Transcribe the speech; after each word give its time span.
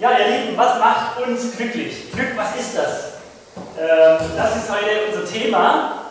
Ja, 0.00 0.12
ihr 0.18 0.28
Lieben, 0.28 0.56
was 0.56 0.78
macht 0.78 1.20
uns 1.20 1.54
glücklich? 1.54 2.10
Glück, 2.10 2.28
was 2.34 2.56
ist 2.58 2.74
das? 2.74 3.20
Ähm, 3.78 4.30
das 4.34 4.56
ist 4.56 4.70
heute 4.70 5.12
unser 5.12 5.30
Thema. 5.30 6.06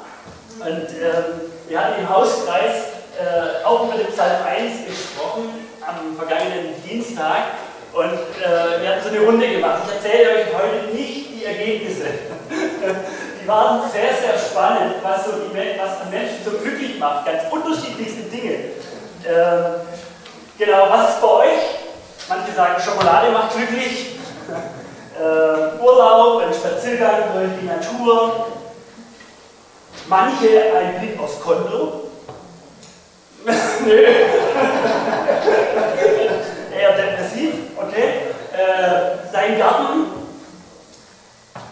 Und 0.60 0.70
ähm, 0.70 1.50
wir 1.68 1.80
hatten 1.80 2.02
im 2.02 2.08
Hauskreis 2.08 2.84
äh, 3.18 3.66
auch 3.66 3.86
über 3.86 3.98
den 3.98 4.14
Psalm 4.14 4.46
1 4.46 4.86
gesprochen 4.86 5.66
am 5.82 6.16
vergangenen 6.16 6.76
Dienstag. 6.88 7.46
Und 7.92 8.14
äh, 8.14 8.80
wir 8.80 8.90
hatten 8.90 9.02
so 9.06 9.10
eine 9.10 9.22
Runde 9.22 9.50
gemacht. 9.50 9.82
Ich 9.88 9.96
erzähle 9.96 10.36
euch 10.36 10.46
heute 10.54 10.96
nicht 10.96 11.30
die 11.34 11.46
Ergebnisse. 11.46 12.06
die 13.42 13.48
waren 13.48 13.90
sehr, 13.90 14.14
sehr 14.14 14.38
spannend, 14.38 14.98
was, 15.02 15.26
so 15.26 15.32
die, 15.32 15.80
was 15.80 16.12
Menschen 16.12 16.46
so 16.46 16.52
glücklich 16.52 17.00
macht. 17.00 17.26
Ganz 17.26 17.42
unterschiedlichste 17.50 18.22
Dinge. 18.30 18.54
Ähm, 19.28 19.82
genau, 20.60 20.88
was 20.92 21.10
ist 21.10 21.22
bei 21.22 21.28
euch? 21.28 21.79
Manche 22.30 22.54
sagen, 22.54 22.80
Schokolade 22.80 23.32
macht 23.32 23.56
glücklich. 23.56 24.20
Äh, 25.20 25.82
Urlaub, 25.82 26.44
ein 26.44 26.54
Spaziergang 26.54 27.24
durch 27.34 27.50
die 27.60 27.66
Natur. 27.66 28.46
Manche 30.08 30.76
ein 30.78 31.00
Blick 31.00 31.20
aufs 31.20 31.42
Konto. 31.42 32.12
Nö. 33.86 34.06
Eher 36.72 36.96
depressiv, 36.96 37.54
okay. 37.76 38.08
Äh, 38.54 39.32
dein 39.34 39.58
Garten, 39.58 40.06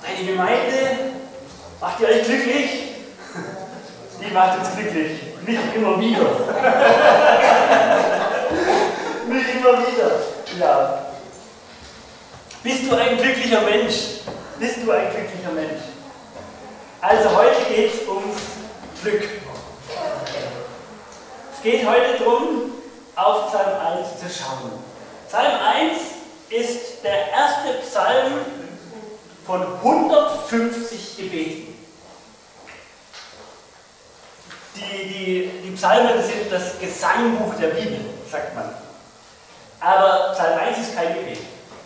deine 0.02 0.28
Gemeinde, 0.28 1.14
macht 1.80 2.00
ihr 2.00 2.08
euch 2.08 2.24
glücklich? 2.24 2.96
Die 4.20 4.34
macht 4.34 4.58
uns 4.58 4.76
glücklich. 4.76 5.22
Nicht 5.46 5.76
immer 5.76 6.00
wieder. 6.00 6.20
Nicht 9.28 9.50
immer 9.56 9.74
wieder. 9.80 10.37
Ja. 10.60 11.06
Bist 12.64 12.90
du 12.90 12.96
ein 12.96 13.18
glücklicher 13.18 13.62
Mensch? 13.62 13.96
Bist 14.60 14.78
du 14.84 14.92
ein 14.92 15.08
glücklicher 15.12 15.52
Mensch? 15.54 15.84
Also 17.00 17.30
heute 17.36 17.64
geht 17.70 17.94
es 17.94 18.08
ums 18.08 18.38
Glück. 19.04 19.24
Es 21.54 21.62
geht 21.62 21.88
heute 21.88 22.18
darum, 22.18 22.72
auf 23.16 23.52
Psalm 23.52 23.80
1 24.00 24.20
zu 24.20 24.26
schauen. 24.26 24.72
Psalm 25.28 25.60
1 25.62 25.98
ist 26.50 27.04
der 27.04 27.30
erste 27.30 27.74
Psalm 27.88 28.34
von 29.46 29.62
150 29.62 31.18
Gebeten. 31.18 31.74
Die, 34.76 35.08
die, 35.08 35.52
die 35.64 35.72
Psalmen 35.76 36.22
sind 36.24 36.52
das 36.52 36.80
Gesangbuch 36.80 37.54
der 37.60 37.70
Bibel, 37.70 38.00
sagt 38.32 38.56
man. 38.56 38.87
Aber 39.80 40.34
Psalm 40.34 40.60
1 40.60 40.78
ist 40.80 40.96
kein 40.96 41.14
Gebet. 41.14 41.40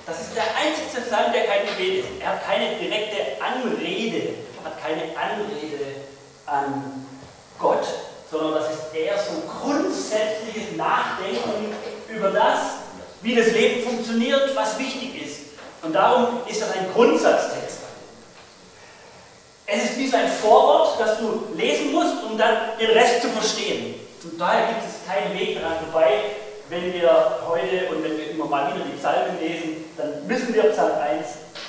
Das 0.06 0.20
ist 0.20 0.36
der 0.36 0.44
einzige 0.56 1.02
Psalm, 1.08 1.32
der 1.34 1.46
kein 1.46 1.66
Gebet 1.68 2.00
ist. 2.00 2.22
Er 2.22 2.30
hat 2.30 2.46
keine 2.46 2.76
direkte 2.76 3.42
Anrede, 3.42 4.34
hat 4.64 4.82
keine 4.82 5.04
Anrede 5.18 5.96
an 6.46 7.06
Gott, 7.60 7.86
sondern 8.30 8.56
das 8.56 8.70
ist 8.72 8.96
eher 8.96 9.18
so 9.18 9.44
grundsätzliches 9.62 10.76
Nachdenken 10.76 11.76
über 12.10 12.30
das, 12.30 12.60
wie 13.22 13.36
das 13.36 13.52
Leben 13.52 13.84
funktioniert, 13.84 14.56
was 14.56 14.80
wichtig 14.80 15.24
ist. 15.24 15.40
Und 15.84 15.94
darum 15.94 16.40
ist 16.48 16.62
das 16.62 16.72
ein 16.72 16.92
Grundsatztext. 16.94 17.80
Es 19.66 19.84
ist 19.86 19.98
wie 19.98 20.08
so 20.08 20.18
ein 20.18 20.28
Vorwort, 20.28 21.00
das 21.00 21.20
du 21.20 21.48
lesen 21.56 21.92
musst, 21.94 22.24
um 22.24 22.38
dann 22.38 22.78
den 22.80 22.92
Rest 22.92 23.22
zu 23.22 23.30
verstehen. 23.30 23.96
Und 24.24 24.40
daher 24.40 24.68
gibt 24.68 24.82
es 24.82 25.08
keinen 25.08 25.38
Weg 25.38 25.62
daran 25.62 25.78
vorbei, 25.80 26.12
wenn 26.72 26.94
wir 26.94 27.40
heute 27.46 27.90
und 27.90 28.02
wenn 28.02 28.18
wir 28.18 28.32
immer 28.32 28.46
mal 28.46 28.74
wieder 28.74 28.86
die 28.86 28.98
Psalmen 28.98 29.38
lesen, 29.42 29.84
dann 29.98 30.26
müssen 30.26 30.54
wir 30.54 30.64
Psalm 30.72 30.98
1 30.98 31.28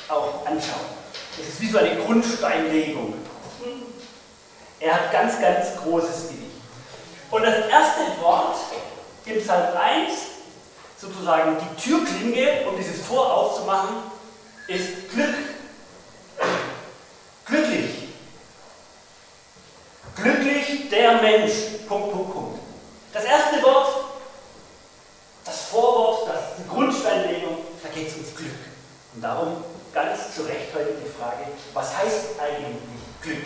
auch 0.09 0.47
anschauen. 0.47 0.87
Es 1.41 1.49
ist 1.49 1.61
wie 1.61 1.69
so 1.69 1.79
eine 1.79 1.97
Grundsteinlegung. 1.97 3.15
Er 4.79 4.95
hat 4.95 5.13
ganz, 5.13 5.41
ganz 5.41 5.77
großes 5.83 6.29
Gewicht. 6.29 6.53
Und 7.33 7.43
das 7.43 7.67
erste 7.69 8.23
Wort 8.23 8.57
im 9.27 9.43
Psalm 9.43 9.77
1, 9.77 10.13
sozusagen 10.99 11.57
die 11.59 11.83
Türklinge, 11.83 12.69
um 12.69 12.77
dieses 12.77 13.05
Tor 13.07 13.33
aufzumachen, 13.33 13.97
ist 14.69 15.11
Glück. 15.11 15.35
Glücklich. 17.45 17.91
Glücklich 20.15 20.89
der 20.91 21.21
Mensch. 21.21 21.53
Punkt, 21.89 22.13
Punkt, 22.13 22.33
Punkt. 22.33 22.59
Das 23.13 23.25
erste 23.25 23.61
Wort, 23.63 23.92
Vorwort, 25.73 26.29
das, 26.29 26.61
die 26.61 26.69
Grundsteinlegung, 26.69 27.57
da 27.83 27.89
geht 27.89 28.09
es 28.09 28.15
ums 28.21 28.37
Glück. 28.37 28.61
Und 29.15 29.25
darum 29.25 29.65
ganz 29.95 30.37
zu 30.37 30.43
Recht 30.43 30.69
heute 30.77 30.93
die 31.01 31.09
Frage, 31.09 31.49
was 31.73 31.97
heißt 31.97 32.37
eigentlich 32.37 32.77
Glück? 33.23 33.41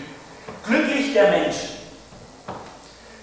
Glücklich 0.66 1.12
der 1.14 1.30
Mensch. 1.30 1.86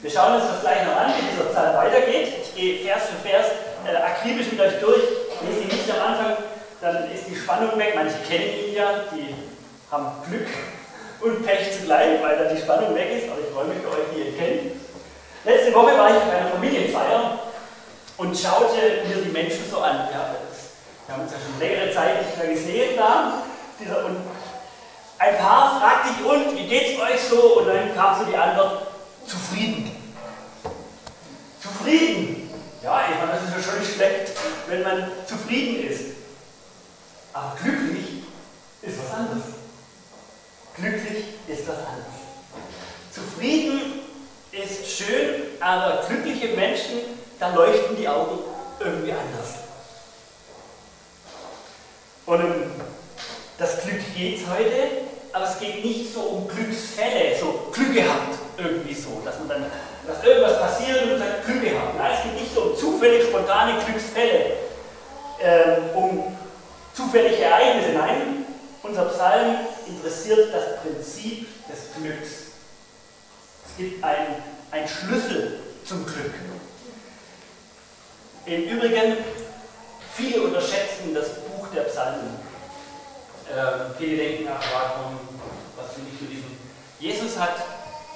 Wir 0.01 0.09
schauen 0.09 0.35
uns 0.39 0.47
das 0.47 0.61
gleich 0.61 0.87
noch 0.87 0.95
an, 0.95 1.11
wie 1.19 1.35
dieser 1.35 1.51
Psalm 1.51 1.75
weitergeht. 1.75 2.31
Ich 2.43 2.55
gehe 2.55 2.85
Vers 2.85 3.03
für 3.11 3.27
Vers 3.27 3.47
äh, 3.83 3.95
akribisch 3.95 4.51
mit 4.51 4.61
euch 4.61 4.79
durch. 4.79 5.03
Lese 5.43 5.61
ihn 5.63 5.67
nicht 5.67 5.91
am 5.91 5.99
Anfang, 5.99 6.37
dann 6.79 7.11
ist 7.11 7.27
die 7.27 7.35
Spannung 7.35 7.77
weg. 7.77 7.95
Manche 7.95 8.15
kennen 8.27 8.55
ihn 8.55 8.73
ja, 8.73 9.03
die 9.11 9.35
haben 9.91 10.07
Glück 10.29 10.47
und 11.19 11.45
Pech 11.45 11.77
zugleich, 11.77 12.23
weil 12.23 12.37
da 12.37 12.53
die 12.53 12.61
Spannung 12.61 12.95
weg 12.95 13.19
ist. 13.19 13.29
Aber 13.29 13.39
ich 13.41 13.53
freue 13.53 13.67
mich 13.67 13.83
für 13.83 13.89
euch, 13.89 14.07
die 14.15 14.19
ihr 14.19 14.37
kennt. 14.37 14.79
Letzte 15.43 15.73
Woche 15.73 15.97
war 15.97 16.09
ich 16.09 16.23
bei 16.23 16.37
einer 16.37 16.49
Familienfeier 16.49 17.42
und 18.17 18.37
schaute 18.37 19.03
mir 19.07 19.23
die 19.23 19.31
Menschen 19.31 19.69
so 19.69 19.79
an. 19.79 20.07
Ja, 20.11 20.35
wir 21.05 21.15
haben 21.15 21.23
uns 21.23 21.31
ja 21.31 21.37
schon 21.39 21.59
längere 21.59 21.93
Zeit 21.93 22.25
nicht 22.25 22.37
mehr 22.37 22.47
gesehen 22.47 22.97
da. 22.97 23.43
Und 24.05 24.17
ein 25.17 25.37
Paar 25.37 25.79
fragte 25.79 26.09
ich, 26.11 26.25
und 26.25 26.57
wie 26.57 26.67
geht 26.67 26.95
es 26.95 27.01
euch 27.01 27.21
so? 27.29 27.59
Und 27.59 27.67
dann 27.67 27.95
kam 27.95 28.17
so 28.17 28.25
die 28.25 28.37
Antwort, 28.37 28.87
zufrieden. 29.25 29.91
Zufrieden. 31.61 32.49
Ja, 32.81 33.01
ich 33.09 33.17
meine, 33.17 33.31
das 33.31 33.43
ist 33.43 33.65
ja 33.65 33.71
schon 33.71 33.79
nicht 33.79 33.93
schlecht, 33.93 34.31
wenn 34.67 34.83
man 34.83 35.11
zufrieden 35.25 35.89
ist. 35.89 36.17
Aber 37.31 37.55
glücklich 37.61 38.23
ist 38.81 38.97
was 38.99 39.17
anderes. 39.17 39.43
Glücklich 40.75 41.25
ist 41.47 41.67
was 41.67 41.77
anderes. 41.77 42.13
Zufrieden 43.11 44.01
ist 44.51 44.97
schön, 44.97 45.43
aber 45.59 46.03
glückliche 46.07 46.49
Menschen, 46.55 46.99
da 47.43 47.53
leuchten 47.53 47.97
die 47.97 48.07
Augen 48.07 48.39
irgendwie 48.79 49.11
anders. 49.11 49.55
Und 52.25 52.41
um 52.41 52.53
das 53.57 53.81
Glück 53.81 53.99
geht 54.15 54.39
es 54.39 54.47
heute, 54.47 55.03
aber 55.33 55.49
es 55.49 55.59
geht 55.59 55.83
nicht 55.83 56.13
so 56.13 56.21
um 56.21 56.47
Glücksfälle, 56.47 57.37
so 57.37 57.67
Glück 57.73 57.95
gehabt, 57.95 58.35
irgendwie 58.57 58.93
so, 58.93 59.21
dass 59.25 59.39
man 59.39 59.49
dann, 59.49 59.65
dass 60.07 60.23
irgendwas 60.23 60.57
passiert 60.57 61.03
und 61.03 61.09
man 61.09 61.19
sagt 61.19 61.45
Glück 61.45 61.63
gehabt. 61.63 61.97
Nein, 61.97 62.11
es 62.15 62.23
geht 62.23 62.41
nicht 62.41 62.55
so 62.55 62.61
um 62.61 62.77
zufällig 62.77 63.27
spontane 63.27 63.73
Glücksfälle, 63.83 64.53
ähm, 65.41 65.83
um 65.95 66.37
zufällige 66.93 67.43
Ereignisse. 67.43 67.89
Nein, 67.89 68.45
unser 68.83 69.03
Psalm 69.05 69.57
interessiert 69.85 70.53
das 70.53 70.81
Prinzip 70.81 71.45
des 71.67 71.93
Glücks. 71.97 72.29
Es 73.67 73.77
gibt 73.77 74.01
einen 74.01 74.87
Schlüssel 74.87 75.59
zum 75.85 76.05
Glück. 76.05 76.31
Im 78.45 78.63
Übrigen, 78.63 79.17
viele 80.13 80.41
unterschätzen 80.41 81.13
das 81.13 81.29
Buch 81.29 81.67
der 81.73 81.83
Psalmen. 81.83 82.37
Äh, 83.49 83.97
viele 83.97 84.17
denken, 84.17 84.49
ach, 84.53 84.65
warum, 84.73 85.19
was 85.77 85.95
will 85.95 86.03
ich 86.11 86.19
für 86.19 86.25
diesen? 86.25 86.57
Jesus 86.99 87.39
hat 87.39 87.55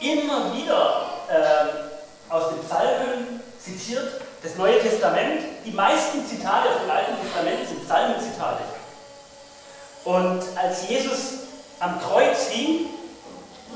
immer 0.01 0.53
wieder 0.53 1.05
äh, 1.29 2.33
aus 2.33 2.49
den 2.49 2.59
Psalmen 2.59 3.41
zitiert, 3.57 4.19
das 4.43 4.55
Neue 4.55 4.79
Testament. 4.81 5.43
Die 5.65 5.71
meisten 5.71 6.25
Zitate 6.27 6.69
aus 6.69 6.81
dem 6.81 6.91
Alten 6.91 7.13
Testament 7.23 7.67
sind 7.67 7.85
Psalmenzitate. 7.85 8.63
Und 10.03 10.41
als 10.57 10.89
Jesus 10.89 11.17
am 11.79 12.01
Kreuz 12.01 12.47
hing, 12.49 12.87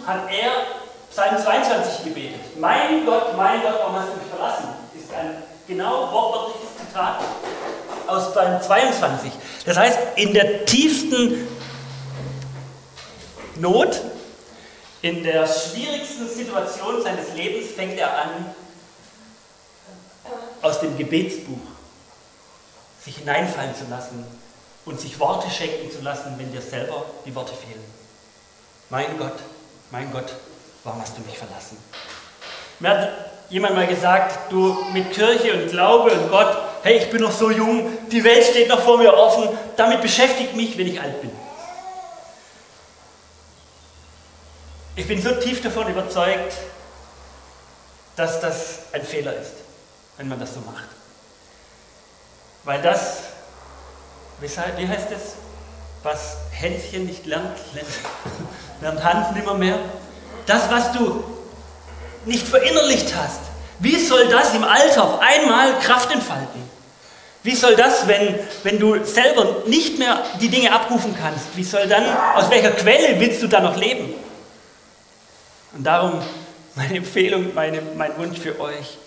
hat 0.05 0.29
er 0.29 0.51
Psalm 1.09 1.37
22 1.37 2.05
gebetet. 2.05 2.59
Mein 2.59 3.05
Gott, 3.05 3.37
mein 3.37 3.61
Gott, 3.61 3.75
warum 3.79 3.95
hast 3.95 4.09
du 4.09 4.17
mich 4.17 4.29
verlassen? 4.29 4.67
Ist 4.95 5.13
ein 5.13 5.43
genau 5.71 6.11
wortwörtliches 6.11 6.75
Zitat 6.77 7.21
aus 8.05 8.31
Psalm 8.31 8.61
22. 8.61 9.31
Das 9.65 9.77
heißt, 9.77 9.99
in 10.17 10.33
der 10.33 10.65
tiefsten 10.65 11.47
Not, 13.55 14.01
in 15.01 15.23
der 15.23 15.47
schwierigsten 15.47 16.27
Situation 16.27 17.01
seines 17.01 17.33
Lebens 17.35 17.71
fängt 17.71 17.97
er 17.97 18.17
an, 18.17 18.53
aus 20.61 20.81
dem 20.81 20.97
Gebetsbuch 20.97 21.57
sich 23.03 23.17
hineinfallen 23.17 23.73
zu 23.73 23.85
lassen 23.89 24.25
und 24.85 24.99
sich 24.99 25.19
Worte 25.19 25.49
schenken 25.49 25.89
zu 25.89 26.01
lassen, 26.01 26.33
wenn 26.37 26.51
dir 26.51 26.61
selber 26.61 27.05
die 27.25 27.33
Worte 27.33 27.53
fehlen. 27.53 27.83
Mein 28.89 29.17
Gott, 29.17 29.39
mein 29.89 30.11
Gott, 30.11 30.33
warum 30.83 31.01
hast 31.01 31.17
du 31.17 31.21
mich 31.21 31.37
verlassen? 31.37 31.77
Mir 32.79 32.89
hat 32.89 33.30
jemand 33.51 33.75
mal 33.75 33.85
gesagt, 33.85 34.49
du 34.49 34.85
mit 34.93 35.11
Kirche 35.11 35.53
und 35.53 35.69
Glaube 35.69 36.11
und 36.11 36.31
Gott, 36.31 36.57
hey, 36.83 36.97
ich 36.97 37.09
bin 37.11 37.21
noch 37.21 37.31
so 37.31 37.51
jung, 37.51 37.97
die 38.09 38.23
Welt 38.23 38.45
steht 38.45 38.69
noch 38.69 38.81
vor 38.81 38.97
mir 38.97 39.13
offen, 39.13 39.49
damit 39.75 40.01
beschäftigt 40.01 40.55
mich, 40.55 40.77
wenn 40.77 40.87
ich 40.87 40.99
alt 40.99 41.21
bin. 41.21 41.31
Ich 44.95 45.07
bin 45.07 45.21
so 45.21 45.31
tief 45.35 45.61
davon 45.61 45.89
überzeugt, 45.89 46.53
dass 48.15 48.39
das 48.39 48.79
ein 48.93 49.03
Fehler 49.03 49.35
ist, 49.35 49.53
wenn 50.17 50.27
man 50.27 50.39
das 50.39 50.53
so 50.53 50.61
macht. 50.61 50.85
Weil 52.63 52.81
das, 52.81 53.23
wie 54.39 54.47
heißt 54.47 55.11
es, 55.11 55.35
was 56.03 56.37
Hänschen 56.51 57.05
nicht 57.05 57.25
lernt, 57.25 57.57
lernt 58.81 59.03
Hans 59.03 59.35
nimmer 59.35 59.55
mehr. 59.55 59.77
Das, 60.45 60.69
was 60.69 60.91
du 60.93 61.23
nicht 62.25 62.47
verinnerlicht 62.47 63.15
hast, 63.15 63.39
wie 63.79 63.97
soll 63.97 64.27
das 64.27 64.53
im 64.53 64.63
Alter 64.63 65.03
auf 65.03 65.19
einmal 65.19 65.79
Kraft 65.79 66.11
entfalten? 66.11 66.61
Wie 67.43 67.55
soll 67.55 67.75
das, 67.75 68.07
wenn, 68.07 68.37
wenn 68.63 68.79
du 68.79 69.03
selber 69.03 69.63
nicht 69.65 69.97
mehr 69.97 70.23
die 70.39 70.49
Dinge 70.49 70.71
abrufen 70.71 71.15
kannst, 71.19 71.45
wie 71.55 71.63
soll 71.63 71.87
dann, 71.87 72.05
aus 72.35 72.51
welcher 72.51 72.71
Quelle 72.71 73.19
willst 73.19 73.41
du 73.41 73.47
dann 73.47 73.63
noch 73.63 73.75
leben? 73.75 74.13
Und 75.73 75.83
darum 75.83 76.21
meine 76.75 76.97
Empfehlung, 76.97 77.55
meine, 77.55 77.81
mein 77.97 78.15
Wunsch 78.17 78.37
für 78.37 78.59
euch, 78.59 78.97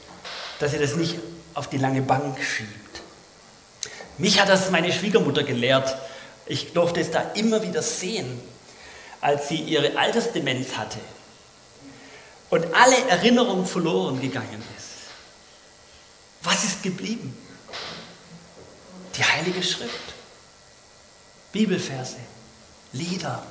dass 0.58 0.72
ihr 0.72 0.80
das 0.80 0.96
nicht 0.96 1.16
auf 1.54 1.68
die 1.68 1.78
lange 1.78 2.02
Bank 2.02 2.38
schiebt. 2.42 3.00
Mich 4.18 4.40
hat 4.40 4.48
das 4.48 4.70
meine 4.70 4.92
Schwiegermutter 4.92 5.44
gelehrt. 5.44 5.96
Ich 6.46 6.72
durfte 6.72 7.00
es 7.00 7.12
da 7.12 7.22
immer 7.34 7.62
wieder 7.62 7.82
sehen, 7.82 8.40
als 9.20 9.48
sie 9.48 9.56
ihre 9.56 9.96
Altersdemenz 9.96 10.76
hatte 10.76 10.98
und 12.50 12.74
alle 12.74 12.96
Erinnerungen 13.08 13.66
verloren 13.66 14.20
gegangen 14.20 14.62
ist. 14.76 14.84
Was 16.42 16.64
ist 16.64 16.82
geblieben? 16.82 17.36
Die 19.16 19.24
Heilige 19.24 19.62
Schrift, 19.62 20.14
Bibelverse, 21.52 22.16
Lieder. 22.92 23.42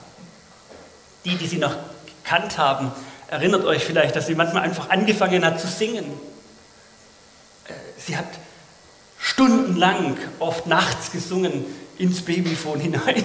Die, 1.25 1.35
die 1.35 1.47
sie 1.47 1.57
noch 1.57 1.75
gekannt 2.23 2.57
haben, 2.57 2.91
erinnert 3.29 3.65
euch 3.65 3.83
vielleicht, 3.83 4.15
dass 4.15 4.27
sie 4.27 4.35
manchmal 4.35 4.63
einfach 4.63 4.89
angefangen 4.89 5.45
hat 5.45 5.59
zu 5.59 5.67
singen. 5.67 6.05
Sie 7.97 8.17
hat 8.17 8.27
stundenlang, 9.17 10.17
oft 10.39 10.67
nachts 10.67 11.11
gesungen, 11.11 11.65
ins 11.97 12.21
Babyphone 12.21 12.79
hinein. 12.79 13.23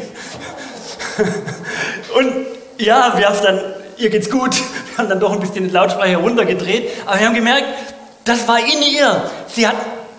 Und 2.16 2.46
ja, 2.78 3.14
wir 3.16 3.28
haben 3.28 3.42
dann, 3.42 3.74
ihr 3.96 4.10
geht's 4.10 4.30
gut, 4.30 4.56
haben 4.98 5.08
dann 5.08 5.20
doch 5.20 5.32
ein 5.32 5.40
bisschen 5.40 5.64
den 5.64 5.72
Lautsprecher 5.72 6.18
runtergedreht, 6.18 6.90
aber 7.06 7.20
wir 7.20 7.26
haben 7.26 7.34
gemerkt, 7.34 7.66
das 8.24 8.46
war 8.46 8.58
in 8.58 8.82
ihr. 8.82 9.30
Sie 9.46 9.66
hat 9.66 9.76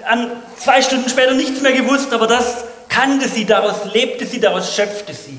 an 0.07 0.31
zwei 0.57 0.81
Stunden 0.81 1.09
später 1.09 1.33
nichts 1.33 1.61
mehr 1.61 1.73
gewusst, 1.73 2.11
aber 2.13 2.25
das 2.25 2.63
kannte 2.87 3.27
sie, 3.27 3.45
daraus 3.45 3.93
lebte 3.93 4.25
sie, 4.25 4.39
daraus 4.39 4.73
schöpfte 4.73 5.13
sie. 5.13 5.37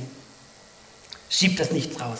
Schiebt 1.29 1.59
das 1.59 1.73
nichts 1.73 2.01
raus. 2.01 2.19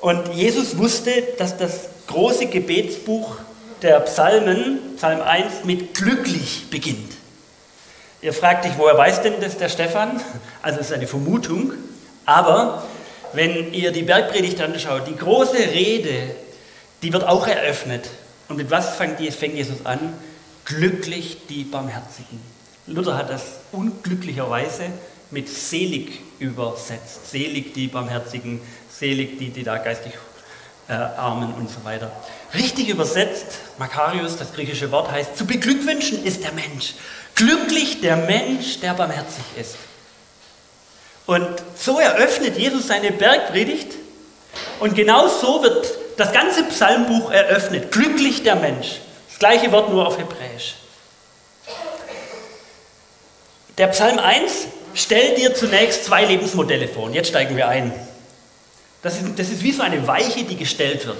Und 0.00 0.34
Jesus 0.34 0.76
wusste, 0.78 1.10
dass 1.38 1.56
das 1.56 1.88
große 2.08 2.46
Gebetsbuch 2.46 3.36
der 3.82 4.00
Psalmen, 4.00 4.78
Psalm 4.96 5.20
1, 5.20 5.64
mit 5.64 5.94
glücklich 5.94 6.66
beginnt. 6.70 7.12
Ihr 8.20 8.32
fragt 8.32 8.64
dich, 8.64 8.72
woher 8.78 8.96
weiß 8.96 9.22
denn 9.22 9.34
das 9.40 9.58
der 9.58 9.68
Stefan? 9.68 10.20
Also 10.62 10.80
es 10.80 10.86
ist 10.86 10.92
eine 10.92 11.06
Vermutung. 11.06 11.72
Aber 12.24 12.84
wenn 13.34 13.72
ihr 13.72 13.92
die 13.92 14.02
Bergpredigt 14.02 14.60
anschaut, 14.60 15.06
die 15.08 15.16
große 15.16 15.58
Rede, 15.58 16.34
die 17.02 17.12
wird 17.12 17.24
auch 17.24 17.46
eröffnet. 17.46 18.08
Und 18.48 18.56
mit 18.56 18.70
was 18.70 18.96
fängt 18.96 19.20
Jesus 19.20 19.84
an? 19.84 20.14
Glücklich 20.64 21.38
die 21.48 21.64
Barmherzigen. 21.64 22.40
Luther 22.86 23.16
hat 23.16 23.30
das 23.30 23.60
unglücklicherweise 23.72 24.84
mit 25.30 25.48
selig 25.48 26.20
übersetzt. 26.38 27.30
Selig 27.30 27.74
die 27.74 27.88
Barmherzigen, 27.88 28.60
selig 28.90 29.38
die, 29.38 29.50
die 29.50 29.62
da 29.62 29.78
geistig 29.78 30.12
äh, 30.88 30.92
Armen 30.92 31.54
und 31.54 31.70
so 31.70 31.84
weiter. 31.84 32.12
Richtig 32.54 32.88
übersetzt, 32.88 33.58
Makarius, 33.78 34.36
das 34.36 34.52
griechische 34.52 34.90
Wort 34.92 35.10
heißt, 35.10 35.36
zu 35.36 35.46
beglückwünschen 35.46 36.24
ist 36.24 36.44
der 36.44 36.52
Mensch. 36.52 36.94
Glücklich 37.34 38.00
der 38.00 38.16
Mensch, 38.16 38.80
der 38.80 38.94
barmherzig 38.94 39.44
ist. 39.58 39.76
Und 41.26 41.48
so 41.76 41.98
eröffnet 41.98 42.58
Jesus 42.58 42.86
seine 42.86 43.10
Bergpredigt 43.10 43.92
und 44.80 44.94
genau 44.94 45.28
so 45.28 45.62
wird 45.62 45.86
das 46.16 46.32
ganze 46.32 46.64
Psalmbuch 46.64 47.30
eröffnet. 47.30 47.90
Glücklich 47.90 48.42
der 48.42 48.56
Mensch. 48.56 49.00
Das 49.28 49.38
gleiche 49.38 49.72
Wort 49.72 49.90
nur 49.90 50.06
auf 50.06 50.18
Hebräisch. 50.18 50.74
Der 53.78 53.88
Psalm 53.88 54.18
1 54.18 54.52
stellt 54.94 55.38
dir 55.38 55.54
zunächst 55.54 56.04
zwei 56.04 56.24
Lebensmodelle 56.24 56.86
vor. 56.86 57.04
Und 57.04 57.14
jetzt 57.14 57.28
steigen 57.28 57.56
wir 57.56 57.68
ein. 57.68 57.92
Das 59.02 59.16
ist, 59.16 59.38
das 59.38 59.48
ist 59.48 59.62
wie 59.62 59.72
so 59.72 59.82
eine 59.82 60.06
Weiche, 60.06 60.44
die 60.44 60.56
gestellt 60.56 61.06
wird. 61.06 61.18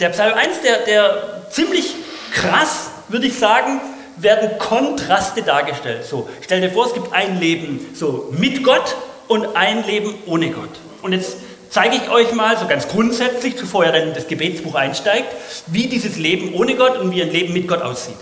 Der 0.00 0.08
Psalm 0.08 0.34
1, 0.34 0.62
der, 0.62 0.78
der 0.78 1.46
ziemlich 1.50 1.94
krass, 2.32 2.90
würde 3.08 3.26
ich 3.26 3.38
sagen, 3.38 3.80
werden 4.16 4.58
Kontraste 4.58 5.42
dargestellt. 5.42 6.04
So, 6.04 6.28
stell 6.40 6.60
dir 6.60 6.70
vor, 6.70 6.86
es 6.86 6.94
gibt 6.94 7.12
ein 7.12 7.38
Leben 7.38 7.94
so 7.94 8.28
mit 8.32 8.64
Gott 8.64 8.96
und 9.30 9.54
ein 9.54 9.86
Leben 9.86 10.12
ohne 10.26 10.50
Gott. 10.50 10.80
Und 11.02 11.12
jetzt 11.12 11.36
zeige 11.70 11.94
ich 11.94 12.10
euch 12.10 12.32
mal 12.32 12.58
so 12.58 12.66
ganz 12.66 12.88
grundsätzlich, 12.88 13.54
bevor 13.54 13.84
ihr 13.84 13.92
dann 13.92 14.08
in 14.08 14.14
das 14.14 14.26
Gebetsbuch 14.26 14.74
einsteigt, 14.74 15.32
wie 15.68 15.86
dieses 15.86 16.16
Leben 16.16 16.52
ohne 16.52 16.74
Gott 16.74 16.98
und 16.98 17.12
wie 17.12 17.22
ein 17.22 17.30
Leben 17.30 17.52
mit 17.52 17.68
Gott 17.68 17.80
aussieht. 17.80 18.16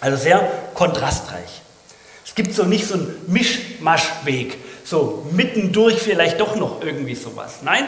Also 0.00 0.18
sehr 0.18 0.46
kontrastreich. 0.74 1.62
Es 2.26 2.34
gibt 2.34 2.54
so 2.54 2.64
nicht 2.64 2.86
so 2.86 2.94
einen 2.94 3.16
Mischmaschweg, 3.26 4.58
so 4.84 5.26
mittendurch 5.32 5.96
vielleicht 5.96 6.38
doch 6.40 6.56
noch 6.56 6.82
irgendwie 6.82 7.14
sowas. 7.14 7.60
Nein, 7.62 7.86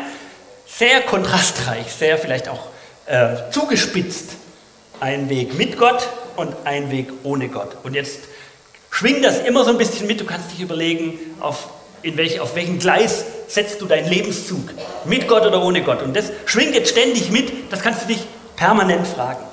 sehr 0.66 1.02
kontrastreich, 1.02 1.92
sehr 1.92 2.16
vielleicht 2.16 2.48
auch 2.48 2.68
äh, 3.04 3.50
zugespitzt. 3.50 4.30
Ein 4.98 5.28
Weg 5.28 5.58
mit 5.58 5.76
Gott 5.76 6.08
und 6.36 6.54
ein 6.64 6.90
Weg 6.90 7.10
ohne 7.22 7.48
Gott. 7.48 7.76
Und 7.82 7.94
jetzt 7.94 8.20
schwingt 8.90 9.24
das 9.26 9.40
immer 9.40 9.64
so 9.64 9.70
ein 9.70 9.78
bisschen 9.78 10.06
mit. 10.06 10.20
Du 10.20 10.24
kannst 10.24 10.52
dich 10.52 10.60
überlegen, 10.60 11.18
auf, 11.40 11.68
in 12.02 12.16
welch, 12.16 12.40
auf 12.40 12.54
welchem 12.54 12.78
Gleis 12.78 13.24
setzt 13.48 13.80
du 13.80 13.86
deinen 13.86 14.08
Lebenszug. 14.08 14.70
Mit 15.04 15.28
Gott 15.28 15.44
oder 15.46 15.62
ohne 15.62 15.82
Gott. 15.82 16.02
Und 16.02 16.14
das 16.14 16.30
schwingt 16.46 16.74
jetzt 16.74 16.90
ständig 16.90 17.30
mit. 17.30 17.72
Das 17.72 17.82
kannst 17.82 18.02
du 18.02 18.06
dich 18.06 18.20
permanent 18.56 19.06
fragen. 19.06 19.44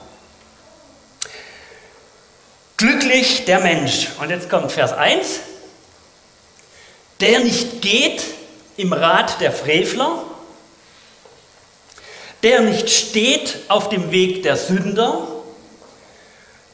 Glücklich 2.77 3.45
der 3.45 3.59
Mensch. 3.59 4.09
Und 4.19 4.29
jetzt 4.29 4.49
kommt 4.49 4.71
Vers 4.71 4.93
1. 4.93 5.39
Der 7.19 7.39
nicht 7.39 7.81
geht 7.81 8.23
im 8.77 8.93
Rat 8.93 9.41
der 9.41 9.51
Frevler, 9.51 10.23
der 12.43 12.61
nicht 12.61 12.89
steht 12.91 13.57
auf 13.67 13.89
dem 13.89 14.11
Weg 14.11 14.43
der 14.43 14.55
Sünder, 14.55 15.27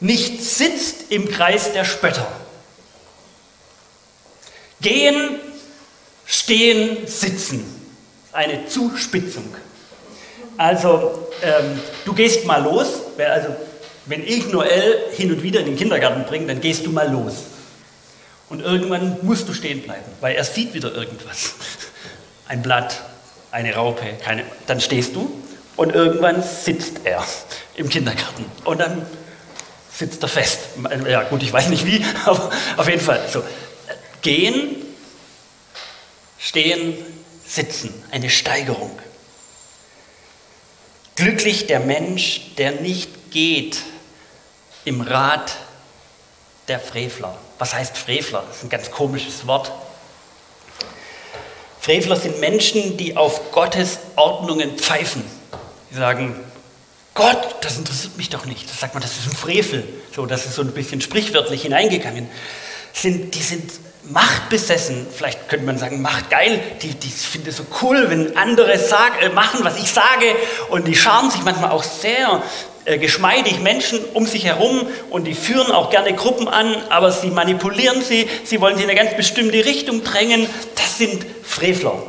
nicht 0.01 0.43
sitzt 0.43 1.11
im 1.11 1.29
Kreis 1.29 1.71
der 1.71 1.85
Spötter. 1.85 2.27
Gehen, 4.81 5.39
stehen, 6.33 7.05
sitzen. 7.05 7.63
Eine 8.31 8.67
Zuspitzung. 8.67 9.55
Also, 10.57 11.27
ähm, 11.43 11.79
du 12.05 12.13
gehst 12.13 12.45
mal 12.45 12.63
los. 12.63 12.87
Also, 13.17 13.55
wenn 14.05 14.23
ich 14.25 14.47
Noel 14.47 14.97
hin 15.11 15.31
und 15.31 15.43
wieder 15.43 15.59
in 15.59 15.67
den 15.67 15.77
Kindergarten 15.77 16.25
bringe, 16.25 16.47
dann 16.47 16.59
gehst 16.61 16.85
du 16.85 16.91
mal 16.91 17.11
los. 17.11 17.33
Und 18.49 18.61
irgendwann 18.61 19.17
musst 19.21 19.47
du 19.47 19.53
stehen 19.53 19.81
bleiben, 19.81 20.11
weil 20.21 20.35
er 20.35 20.43
sieht 20.43 20.73
wieder 20.73 20.93
irgendwas. 20.93 21.53
Ein 22.47 22.61
Blatt, 22.61 23.01
eine 23.51 23.73
Raupe, 23.75 24.05
keine, 24.21 24.43
dann 24.67 24.81
stehst 24.81 25.15
du 25.15 25.31
und 25.75 25.95
irgendwann 25.95 26.43
sitzt 26.43 27.01
er 27.03 27.23
im 27.75 27.87
Kindergarten. 27.87 28.45
Und 28.65 28.79
dann 28.79 29.05
sitzt 29.91 30.21
er 30.23 30.29
fest. 30.29 30.59
Ja 31.07 31.23
gut, 31.23 31.41
ich 31.41 31.53
weiß 31.53 31.69
nicht 31.69 31.85
wie, 31.85 32.03
aber 32.25 32.51
auf 32.77 32.89
jeden 32.89 33.01
Fall. 33.01 33.21
So. 33.31 33.43
Gehen, 34.21 34.82
stehen, 36.43 36.93
sitzen. 37.47 37.93
Eine 38.11 38.29
Steigerung. 38.29 38.91
Glücklich 41.15 41.67
der 41.67 41.79
Mensch, 41.79 42.41
der 42.57 42.71
nicht 42.71 43.31
geht 43.31 43.79
im 44.85 45.01
Rat 45.01 45.55
der 46.67 46.79
Frevler. 46.79 47.37
Was 47.59 47.73
heißt 47.73 47.97
Frevler? 47.97 48.43
Das 48.47 48.57
ist 48.57 48.63
ein 48.63 48.69
ganz 48.69 48.91
komisches 48.91 49.47
Wort. 49.47 49.71
Frevler 51.79 52.15
sind 52.15 52.39
Menschen, 52.39 52.97
die 52.97 53.15
auf 53.15 53.51
Gottes 53.51 53.99
Ordnungen 54.15 54.77
pfeifen. 54.77 55.23
Die 55.91 55.95
sagen, 55.95 56.35
Gott, 57.13 57.57
das 57.61 57.77
interessiert 57.77 58.17
mich 58.17 58.29
doch 58.29 58.45
nicht. 58.45 58.69
Das 58.69 58.79
sagt 58.79 58.95
man, 58.95 59.03
das 59.03 59.17
ist 59.17 59.27
ein 59.27 59.35
Frevel. 59.35 59.83
So, 60.15 60.25
das 60.25 60.45
ist 60.45 60.55
so 60.55 60.61
ein 60.61 60.71
bisschen 60.71 60.99
sprichwörtlich 61.01 61.61
hineingegangen. 61.61 62.27
Sind, 62.93 63.35
die 63.35 63.41
sind 63.41 63.71
machtbesessen, 64.05 65.07
vielleicht 65.15 65.47
könnte 65.47 65.65
man 65.65 65.77
sagen, 65.77 66.01
machtgeil. 66.01 66.59
Die, 66.81 66.93
die 66.93 67.09
finden 67.09 67.49
es 67.49 67.57
so 67.57 67.65
cool, 67.81 68.09
wenn 68.09 68.35
andere 68.35 68.77
sag, 68.77 69.21
äh, 69.21 69.29
machen, 69.29 69.61
was 69.63 69.77
ich 69.77 69.91
sage. 69.91 70.35
Und 70.69 70.87
die 70.87 70.95
scharen 70.95 71.29
sich 71.31 71.43
manchmal 71.43 71.71
auch 71.71 71.83
sehr 71.83 72.41
äh, 72.85 72.97
geschmeidig 72.97 73.61
Menschen 73.61 73.99
um 74.13 74.25
sich 74.25 74.43
herum 74.43 74.85
und 75.09 75.23
die 75.23 75.33
führen 75.33 75.71
auch 75.71 75.89
gerne 75.89 76.13
Gruppen 76.13 76.49
an, 76.49 76.75
aber 76.89 77.11
sie 77.13 77.29
manipulieren 77.29 78.01
sie, 78.01 78.27
sie 78.43 78.59
wollen 78.59 78.75
sie 78.75 78.83
in 78.83 78.89
eine 78.89 78.99
ganz 78.99 79.15
bestimmte 79.15 79.63
Richtung 79.63 80.03
drängen. 80.03 80.47
Das 80.75 80.97
sind 80.97 81.25
Frevler. 81.43 82.01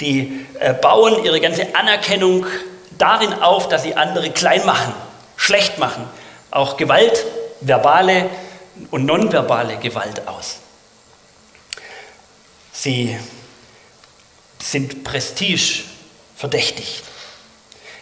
Die 0.00 0.46
äh, 0.60 0.72
bauen 0.72 1.24
ihre 1.24 1.40
ganze 1.40 1.74
Anerkennung 1.74 2.46
darin 2.96 3.34
auf, 3.34 3.68
dass 3.68 3.82
sie 3.82 3.96
andere 3.96 4.30
klein 4.30 4.64
machen, 4.64 4.94
schlecht 5.36 5.78
machen, 5.78 6.04
auch 6.50 6.78
Gewalt, 6.78 7.24
verbale 7.60 8.30
und 8.90 9.04
nonverbale 9.04 9.76
Gewalt 9.76 10.26
aus. 10.26 10.60
Sie 12.80 13.18
sind 14.62 15.02
Prestige 15.02 15.82
verdächtig. 16.36 17.02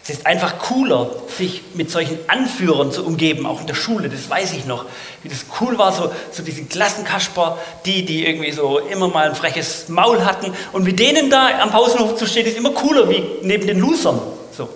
Es 0.03 0.11
ist 0.11 0.27
einfach 0.27 0.59
cooler, 0.59 1.09
sich 1.35 1.63
mit 1.73 1.89
solchen 1.89 2.19
Anführern 2.27 2.91
zu 2.91 3.03
umgeben, 3.03 3.47
auch 3.47 3.59
in 3.59 3.65
der 3.65 3.73
Schule, 3.73 4.07
das 4.07 4.29
weiß 4.29 4.53
ich 4.53 4.65
noch, 4.65 4.85
wie 5.23 5.29
das 5.29 5.45
cool 5.59 5.79
war, 5.79 5.91
so, 5.93 6.13
so 6.31 6.43
diese 6.43 6.63
Klassenkasper, 6.63 7.57
die, 7.85 8.05
die 8.05 8.27
irgendwie 8.27 8.51
so 8.51 8.77
immer 8.77 9.07
mal 9.07 9.29
ein 9.29 9.35
freches 9.35 9.89
Maul 9.89 10.23
hatten 10.23 10.53
und 10.73 10.83
mit 10.83 10.99
denen 10.99 11.31
da 11.31 11.59
am 11.59 11.71
Pausenhof 11.71 12.15
zu 12.15 12.27
stehen, 12.27 12.45
ist 12.45 12.55
immer 12.55 12.71
cooler 12.71 13.09
wie 13.09 13.23
neben 13.41 13.65
den 13.65 13.79
Losern. 13.79 14.21
So. 14.55 14.69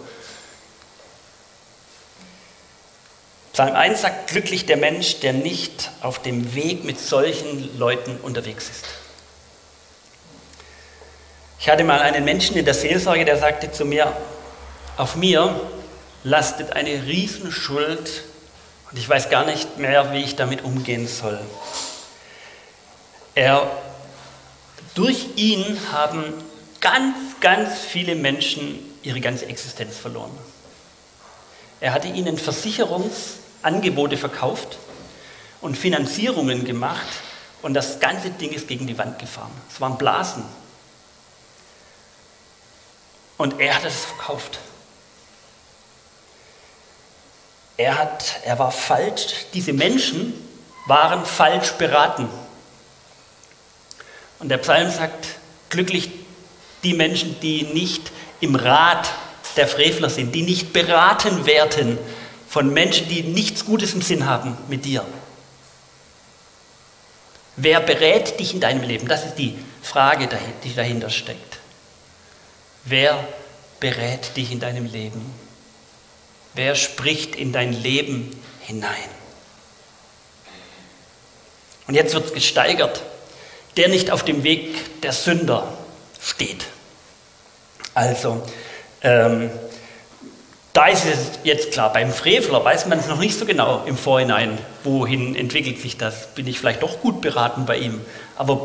Psalm 3.54 3.76
1 3.76 4.02
sagt, 4.02 4.32
glücklich 4.32 4.66
der 4.66 4.78
Mensch, 4.78 5.20
der 5.20 5.34
nicht 5.34 5.92
auf 6.02 6.20
dem 6.24 6.56
Weg 6.56 6.86
mit 6.86 7.00
solchen 7.00 7.78
Leuten 7.78 8.18
unterwegs 8.24 8.68
ist. 8.68 9.01
Ich 11.62 11.70
hatte 11.70 11.84
mal 11.84 12.00
einen 12.00 12.26
Menschen 12.26 12.58
in 12.58 12.66
der 12.66 12.74
Seelsorge, 12.74 13.24
der 13.24 13.38
sagte 13.38 13.72
zu 13.72 13.86
mir, 13.86 14.12
auf 14.98 15.16
mir 15.16 15.62
lastet 16.24 16.74
eine 16.74 17.06
Riesenschuld 17.06 18.24
und 18.90 18.98
ich 18.98 19.08
weiß 19.08 19.30
gar 19.30 19.46
nicht 19.46 19.78
mehr, 19.78 20.12
wie 20.12 20.24
ich 20.24 20.36
damit 20.36 20.64
umgehen 20.64 21.08
soll. 21.08 21.40
Er, 23.36 23.70
durch 24.96 25.28
ihn 25.36 25.78
haben 25.92 26.24
ganz, 26.80 27.16
ganz 27.42 27.82
viele 27.82 28.16
Menschen 28.16 28.80
ihre 29.04 29.22
ganze 29.22 29.46
Existenz 29.46 29.98
verloren. 29.98 30.36
Er 31.80 31.94
hatte 31.94 32.08
ihnen 32.08 32.40
Versicherungsangebote 32.40 34.18
verkauft 34.18 34.80
und 35.62 35.78
Finanzierungen 35.78 36.66
gemacht 36.66 37.06
und 37.62 37.76
das 37.76 38.00
ganze 38.00 38.32
Ding 38.32 38.50
ist 38.50 38.68
gegen 38.68 38.88
die 38.88 38.98
Wand 38.98 39.20
gefahren. 39.20 39.52
Es 39.72 39.80
waren 39.80 40.00
Blasen. 40.00 40.44
Und 43.42 43.60
er 43.60 43.74
hat 43.74 43.86
es 43.86 44.06
verkauft. 44.06 44.60
Er, 47.76 47.98
hat, 47.98 48.40
er 48.46 48.60
war 48.60 48.72
falsch, 48.72 49.48
diese 49.56 49.74
Menschen 49.74 50.32
waren 50.86 51.26
falsch 51.26 51.72
beraten. 51.72 52.30
Und 54.38 54.50
der 54.50 54.60
Psalm 54.60 54.92
sagt, 54.92 55.26
glücklich 55.72 56.12
die 56.84 56.94
Menschen, 56.94 57.40
die 57.40 57.64
nicht 57.64 58.12
im 58.42 58.54
Rat 58.54 59.10
der 59.56 59.68
Frevler 59.68 60.12
sind, 60.12 60.36
die 60.36 60.44
nicht 60.44 60.72
beraten 60.72 61.48
werden 61.48 61.98
von 62.48 62.72
Menschen, 62.72 63.10
die 63.10 63.24
nichts 63.24 63.66
Gutes 63.66 63.96
im 63.96 64.04
Sinn 64.04 64.28
haben 64.28 64.56
mit 64.68 64.86
dir. 64.86 65.04
Wer 67.56 67.80
berät 67.80 68.40
dich 68.40 68.54
in 68.54 68.60
deinem 68.60 68.84
Leben? 68.84 69.08
Das 69.08 69.26
ist 69.26 69.40
die 69.40 69.58
Frage, 69.82 70.30
die 70.64 70.76
dahinter 70.76 71.10
steckt. 71.10 71.61
Wer 72.84 73.28
berät 73.80 74.36
dich 74.38 74.52
in 74.52 74.60
deinem 74.60 74.86
Leben? 74.86 75.34
Wer 76.54 76.76
spricht 76.76 77.36
in 77.36 77.54
dein 77.54 77.74
Leben 77.74 78.32
hinein? 78.62 79.10
Und 81.88 81.96
jetzt 81.96 82.14
wird 82.14 82.26
es 82.26 82.34
gesteigert. 82.34 83.02
Der 83.78 83.88
nicht 83.88 84.12
auf 84.12 84.24
dem 84.24 84.44
Weg 84.44 85.02
der 85.02 85.14
Sünder 85.14 85.78
steht. 86.22 86.66
Also, 87.94 88.42
ähm, 89.02 89.50
da 90.74 90.88
ist 90.88 91.06
es 91.06 91.40
jetzt 91.44 91.74
klar, 91.74 91.92
beim 91.92 92.12
Frevler 92.12 92.64
weiß 92.64 92.86
man 92.86 92.98
es 92.98 93.08
noch 93.08 93.20
nicht 93.20 93.38
so 93.38 93.46
genau 93.46 93.84
im 93.86 93.98
Vorhinein, 93.98 94.58
wohin 94.86 95.36
entwickelt 95.36 95.80
sich 95.82 95.98
das. 95.98 96.28
Bin 96.34 96.48
ich 96.48 96.60
vielleicht 96.60 96.82
doch 96.82 97.02
gut 97.02 97.20
beraten 97.20 97.66
bei 97.66 97.78
ihm. 97.78 98.00
Aber 98.38 98.64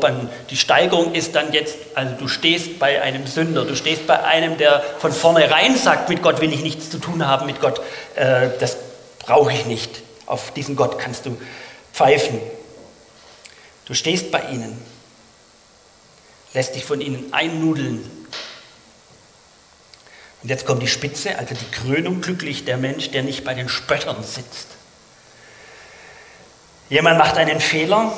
die 0.49 0.55
Steigerung 0.55 1.13
ist 1.13 1.35
dann 1.35 1.51
jetzt, 1.51 1.75
also 1.95 2.15
du 2.17 2.29
stehst 2.29 2.79
bei 2.79 3.01
einem 3.01 3.27
Sünder, 3.27 3.65
du 3.65 3.75
stehst 3.75 4.07
bei 4.07 4.23
einem, 4.23 4.57
der 4.57 4.81
von 4.99 5.11
vornherein 5.11 5.75
sagt, 5.75 6.07
mit 6.07 6.21
Gott 6.21 6.39
will 6.39 6.53
ich 6.53 6.61
nichts 6.61 6.89
zu 6.89 6.97
tun 6.97 7.27
haben, 7.27 7.45
mit 7.45 7.59
Gott, 7.59 7.81
äh, 8.15 8.49
das 8.59 8.77
brauche 9.19 9.51
ich 9.51 9.65
nicht. 9.65 10.01
Auf 10.25 10.51
diesen 10.51 10.77
Gott 10.77 10.97
kannst 10.99 11.25
du 11.25 11.37
pfeifen. 11.93 12.39
Du 13.85 13.93
stehst 13.93 14.31
bei 14.31 14.41
ihnen, 14.51 14.81
lässt 16.53 16.75
dich 16.75 16.85
von 16.85 17.01
ihnen 17.01 17.33
einnudeln, 17.33 18.09
und 20.43 20.49
jetzt 20.49 20.65
kommt 20.65 20.81
die 20.81 20.87
Spitze, 20.87 21.37
also 21.37 21.55
die 21.55 21.71
Krönung, 21.71 22.21
glücklich 22.21 22.65
der 22.65 22.77
Mensch, 22.77 23.11
der 23.11 23.23
nicht 23.23 23.43
bei 23.43 23.53
den 23.53 23.69
Spöttern 23.69 24.23
sitzt. 24.23 24.67
Jemand 26.89 27.17
macht 27.17 27.37
einen 27.37 27.59
Fehler 27.59 28.13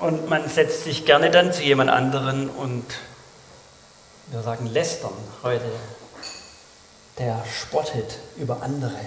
und 0.00 0.28
man 0.28 0.48
setzt 0.48 0.84
sich 0.84 1.04
gerne 1.04 1.30
dann 1.30 1.52
zu 1.52 1.62
jemand 1.62 1.90
anderen 1.90 2.48
und 2.48 2.84
wir 4.28 4.42
sagen 4.42 4.66
lästern 4.66 5.12
heute, 5.42 5.70
der 7.18 7.44
spottet 7.60 8.18
über 8.36 8.62
andere. 8.62 8.98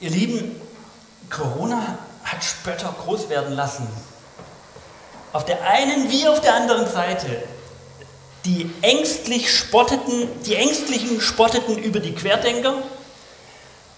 Ihr 0.00 0.10
Lieben, 0.10 0.60
Corona 1.28 1.98
hat 2.24 2.42
Spötter 2.42 2.94
groß 3.04 3.28
werden 3.28 3.54
lassen. 3.54 3.86
Auf 5.32 5.44
der 5.44 5.68
einen 5.68 6.10
wie 6.10 6.26
auf 6.26 6.40
der 6.40 6.54
anderen 6.54 6.90
Seite 6.90 7.42
die 8.48 8.70
ängstlich 8.80 9.54
spotteten, 9.54 10.26
die 10.44 10.54
Ängstlichen 10.54 11.20
spotteten 11.20 11.76
über 11.76 12.00
die 12.00 12.14
Querdenker 12.14 12.82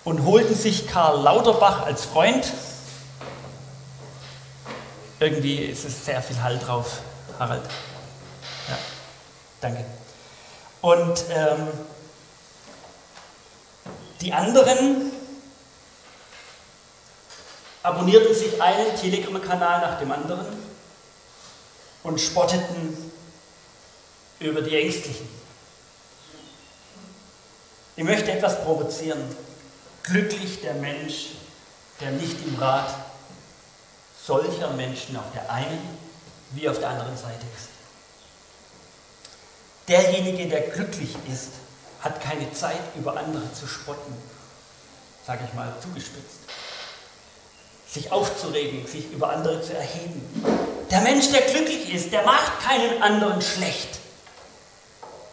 und 0.02 0.24
holten 0.24 0.56
sich 0.56 0.88
Karl 0.88 1.22
Lauterbach 1.22 1.86
als 1.86 2.04
Freund. 2.04 2.52
Irgendwie 5.20 5.58
ist 5.58 5.84
es 5.84 6.04
sehr 6.04 6.20
viel 6.20 6.42
Hall 6.42 6.58
drauf, 6.58 6.98
Harald. 7.38 7.62
Ja, 8.68 8.78
danke. 9.60 9.84
Und 10.80 11.24
ähm, 11.30 11.68
die 14.20 14.32
anderen 14.32 15.12
abonnierten 17.84 18.34
sich 18.34 18.60
einen 18.60 18.96
Telegram-Kanal 18.96 19.80
nach 19.80 20.00
dem 20.00 20.10
anderen 20.10 20.46
und 22.02 22.20
spotteten 22.20 23.09
über 24.40 24.62
die 24.62 24.76
Ängstlichen. 24.76 25.28
Ich 27.96 28.04
möchte 28.04 28.32
etwas 28.32 28.62
provozieren. 28.64 29.22
Glücklich 30.02 30.62
der 30.62 30.74
Mensch, 30.74 31.32
der 32.00 32.10
nicht 32.12 32.36
im 32.46 32.56
Rat 32.56 32.92
solcher 34.26 34.70
Menschen 34.70 35.16
auf 35.16 35.30
der 35.34 35.50
einen 35.50 35.80
wie 36.52 36.68
auf 36.68 36.78
der 36.78 36.88
anderen 36.88 37.16
Seite 37.16 37.44
ist. 37.56 37.68
Derjenige, 39.86 40.48
der 40.48 40.62
glücklich 40.70 41.14
ist, 41.30 41.50
hat 42.00 42.20
keine 42.22 42.52
Zeit, 42.52 42.80
über 42.96 43.16
andere 43.16 43.52
zu 43.52 43.66
spotten, 43.66 44.16
sage 45.26 45.40
ich 45.46 45.54
mal 45.54 45.72
zugespitzt. 45.82 46.38
Sich 47.86 48.10
aufzuregen, 48.10 48.86
sich 48.86 49.10
über 49.12 49.30
andere 49.30 49.60
zu 49.62 49.74
erheben. 49.74 50.22
Der 50.90 51.02
Mensch, 51.02 51.30
der 51.30 51.42
glücklich 51.42 51.92
ist, 51.92 52.12
der 52.12 52.22
macht 52.22 52.60
keinen 52.62 53.02
anderen 53.02 53.42
schlecht. 53.42 53.99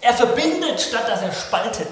Er 0.08 0.14
verbindet, 0.14 0.80
statt 0.80 1.10
dass 1.10 1.22
er 1.22 1.34
spaltet. 1.34 1.90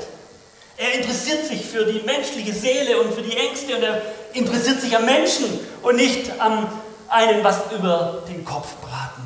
Er 0.78 0.94
interessiert 0.94 1.46
sich 1.46 1.66
für 1.66 1.84
die 1.84 2.00
menschliche 2.06 2.54
Seele 2.54 3.02
und 3.02 3.14
für 3.14 3.22
die 3.22 3.36
Ängste 3.36 3.76
und 3.76 3.84
er 3.84 4.02
interessiert 4.32 4.80
sich 4.80 4.96
am 4.96 5.04
Menschen 5.04 5.60
und 5.82 5.98
nicht 5.98 6.32
am 6.40 6.70
einen 7.10 7.44
was 7.44 7.58
über 7.78 8.24
den 8.30 8.46
Kopf 8.46 8.74
braten. 8.76 9.22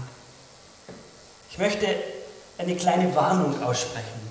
Ich 1.52 1.60
möchte 1.60 1.86
eine 2.58 2.76
kleine 2.76 3.14
Warnung 3.16 3.62
aussprechen. 3.62 4.28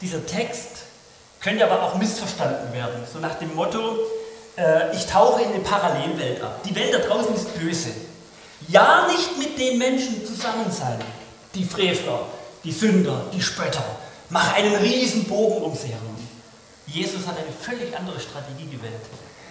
Dieser 0.00 0.24
Text 0.24 0.84
könnte 1.40 1.64
aber 1.64 1.82
auch 1.82 1.96
missverstanden 1.96 2.72
werden, 2.72 3.02
so 3.12 3.18
nach 3.18 3.40
dem 3.40 3.52
Motto, 3.56 3.98
äh, 4.56 4.94
ich 4.94 5.04
tauche 5.06 5.42
in 5.42 5.48
eine 5.48 5.64
Parallelwelt 5.64 6.40
ab. 6.44 6.62
Die 6.62 6.76
Welt 6.76 6.94
da 6.94 6.98
draußen 6.98 7.34
ist 7.34 7.58
böse. 7.58 7.90
Ja, 8.68 9.08
nicht 9.08 9.36
mit 9.36 9.58
den 9.58 9.78
Menschen 9.78 10.24
zusammen 10.24 10.70
sein, 10.70 11.00
die 11.56 11.64
Frevler, 11.64 12.20
die 12.64 12.72
Sünder, 12.72 13.24
die 13.32 13.40
Spötter. 13.40 13.84
Mach 14.28 14.54
einen 14.54 14.76
riesen 14.76 15.24
Bogen 15.24 15.62
um 15.62 15.74
sie 15.74 15.88
herum. 15.88 16.16
Jesus 16.86 17.26
hat 17.26 17.36
eine 17.36 17.52
völlig 17.60 17.96
andere 17.96 18.18
Strategie 18.20 18.66
gewählt. 18.66 19.00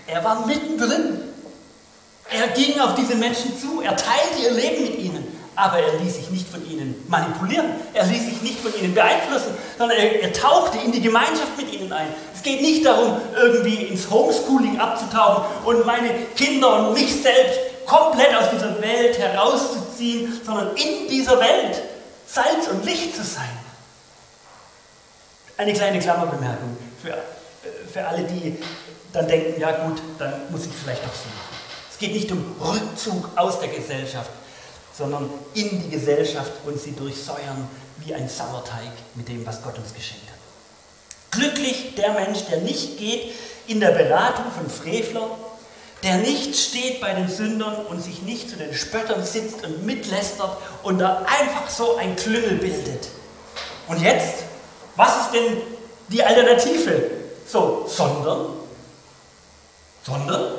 Er 0.08 0.24
war 0.24 0.46
mittendrin. 0.46 1.20
Er 2.32 2.48
ging 2.50 2.80
auf 2.80 2.96
diese 2.96 3.16
Menschen 3.16 3.60
zu, 3.60 3.82
er 3.82 3.96
teilte 3.96 4.44
ihr 4.44 4.52
Leben 4.52 4.84
mit 4.84 5.00
ihnen, 5.00 5.28
aber 5.56 5.80
er 5.80 6.00
ließ 6.00 6.16
sich 6.16 6.30
nicht 6.30 6.48
von 6.48 6.64
ihnen 6.70 7.04
manipulieren, 7.08 7.66
er 7.94 8.06
ließ 8.06 8.26
sich 8.26 8.42
nicht 8.44 8.60
von 8.60 8.72
ihnen 8.80 8.94
beeinflussen, 8.94 9.52
sondern 9.80 9.98
er, 9.98 10.22
er 10.22 10.34
tauchte 10.34 10.78
in 10.78 10.92
die 10.92 11.02
Gemeinschaft 11.02 11.58
mit 11.58 11.74
ihnen 11.74 11.92
ein. 11.92 12.08
Es 12.36 12.44
geht 12.44 12.62
nicht 12.62 12.86
darum, 12.86 13.18
irgendwie 13.36 13.84
ins 13.86 14.10
Homeschooling 14.12 14.80
abzutauchen 14.80 15.46
und 15.66 15.86
meine 15.88 16.10
Kinder 16.36 16.90
und 16.90 16.94
mich 16.94 17.12
selbst 17.20 17.60
komplett 17.88 18.36
aus 18.36 18.52
dieser 18.54 18.80
Welt 18.80 19.18
herauszuziehen, 19.18 20.40
sondern 20.46 20.76
in 20.76 21.08
dieser 21.10 21.40
Welt 21.40 21.82
Salz 22.32 22.68
und 22.68 22.86
Licht 22.86 23.16
zu 23.16 23.24
sein. 23.24 23.58
Eine 25.58 25.74
kleine 25.74 26.00
Klammerbemerkung 26.00 26.78
für, 27.02 27.18
für 27.92 28.06
alle, 28.06 28.24
die 28.24 28.58
dann 29.12 29.28
denken, 29.28 29.60
ja 29.60 29.86
gut, 29.86 30.02
dann 30.20 30.52
muss 30.52 30.66
ich 30.66 30.72
vielleicht 30.72 31.04
doch 31.04 31.14
so 31.14 31.26
machen. 31.26 31.58
Es 31.92 31.98
geht 31.98 32.14
nicht 32.14 32.32
um 32.32 32.56
Rückzug 32.62 33.30
aus 33.36 33.60
der 33.60 33.70
Gesellschaft, 33.70 34.30
sondern 34.96 35.30
in 35.54 35.84
die 35.84 35.90
Gesellschaft 35.90 36.52
und 36.66 36.80
sie 36.80 36.92
durchsäuern 36.92 37.68
wie 37.98 38.14
ein 38.14 38.30
Sauerteig 38.30 38.92
mit 39.16 39.28
dem, 39.28 39.46
was 39.46 39.62
Gott 39.62 39.78
uns 39.78 39.94
geschenkt 39.94 40.28
hat. 40.30 40.38
Glücklich 41.32 41.96
der 41.96 42.14
Mensch, 42.14 42.46
der 42.50 42.60
nicht 42.62 42.98
geht 42.98 43.34
in 43.68 43.80
der 43.80 43.92
Beratung 43.92 44.46
von 44.52 44.70
Frevler, 44.70 45.30
der 46.04 46.18
nicht 46.18 46.56
steht 46.56 47.02
bei 47.02 47.14
den 47.14 47.28
Sündern 47.28 47.86
und 47.86 48.02
sich 48.02 48.22
nicht 48.22 48.50
zu 48.50 48.56
den 48.56 48.74
Spöttern 48.74 49.24
sitzt 49.26 49.66
und 49.66 49.86
mitlästert 49.86 50.58
und 50.84 51.00
da 51.00 51.26
einfach 51.26 51.70
so 51.70 51.98
ein 51.98 52.16
Klüngel 52.16 52.56
bildet. 52.56 53.10
Und 53.88 54.02
jetzt, 54.02 54.44
was 54.96 55.26
ist 55.26 55.32
denn 55.32 55.58
die 56.08 56.24
Alternative? 56.24 57.12
So, 57.46 57.86
sondern, 57.88 58.48
sondern, 60.04 60.54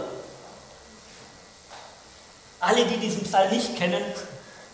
alle, 2.58 2.84
die 2.84 2.98
diesen 2.98 3.22
Psalm 3.22 3.50
nicht 3.50 3.76
kennen, 3.76 4.02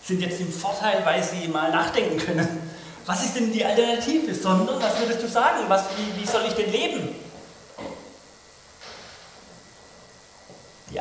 sind 0.03 0.21
jetzt 0.21 0.41
im 0.41 0.51
Vorteil, 0.51 1.05
weil 1.05 1.23
sie 1.23 1.47
mal 1.47 1.71
nachdenken 1.71 2.17
können. 2.17 2.71
Was 3.05 3.23
ist 3.23 3.35
denn 3.35 3.53
die 3.53 3.63
Alternative? 3.63 4.35
Sondern, 4.35 4.81
was 4.81 4.99
würdest 4.99 5.23
du 5.23 5.29
sagen? 5.29 5.59
Was, 5.69 5.85
wie, 5.95 6.21
wie 6.21 6.27
soll 6.27 6.43
ich 6.45 6.53
denn 6.53 6.71
leben? 6.71 7.15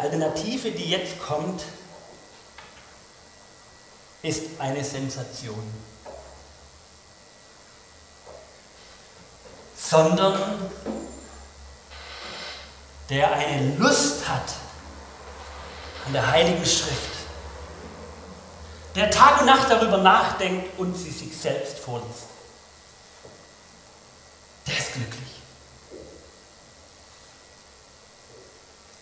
Alternative, 0.06 0.70
die 0.70 0.90
jetzt 0.90 1.20
kommt, 1.20 1.64
ist 4.22 4.42
eine 4.60 4.84
Sensation. 4.84 5.75
Sondern 9.76 10.70
der 13.08 13.32
eine 13.32 13.76
Lust 13.76 14.28
hat 14.28 14.48
an 16.06 16.12
der 16.12 16.30
Heiligen 16.30 16.64
Schrift, 16.64 17.16
der 18.94 19.10
Tag 19.10 19.40
und 19.40 19.46
Nacht 19.46 19.68
darüber 19.68 19.98
nachdenkt 19.98 20.78
und 20.78 20.94
sie 20.94 21.10
sich 21.10 21.36
selbst 21.36 21.80
vorliest, 21.80 22.26
der 24.68 24.78
ist 24.78 24.92
glücklich. 24.92 25.22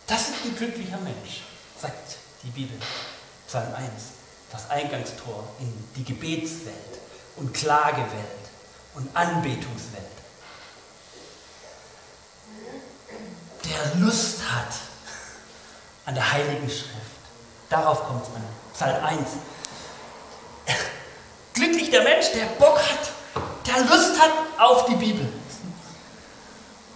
Das 0.06 0.28
ist 0.28 0.33
ein 0.44 0.56
glücklicher 0.56 0.98
Mensch, 0.98 1.42
sagt 1.80 2.16
die 2.42 2.50
Bibel, 2.50 2.78
Psalm 3.46 3.74
1, 3.74 3.88
das 4.52 4.70
Eingangstor 4.70 5.48
in 5.58 5.72
die 5.96 6.04
Gebetswelt 6.04 6.74
und 7.36 7.52
Klagewelt 7.54 8.10
und 8.94 9.08
Anbetungswelt. 9.16 10.04
Der 13.64 14.00
Lust 14.00 14.40
hat 14.50 14.74
an 16.04 16.14
der 16.14 16.32
Heiligen 16.32 16.68
Schrift. 16.68 16.92
Darauf 17.70 18.04
kommt 18.06 18.24
es 18.24 18.28
an. 18.34 18.44
Psalm 18.74 19.04
1. 19.04 19.28
Glücklich 21.54 21.90
der 21.90 22.02
Mensch, 22.02 22.26
der 22.32 22.46
Bock 22.58 22.78
hat, 22.78 23.10
der 23.66 23.84
Lust 23.84 24.20
hat 24.20 24.30
auf 24.58 24.86
die 24.86 24.96
Bibel. 24.96 25.28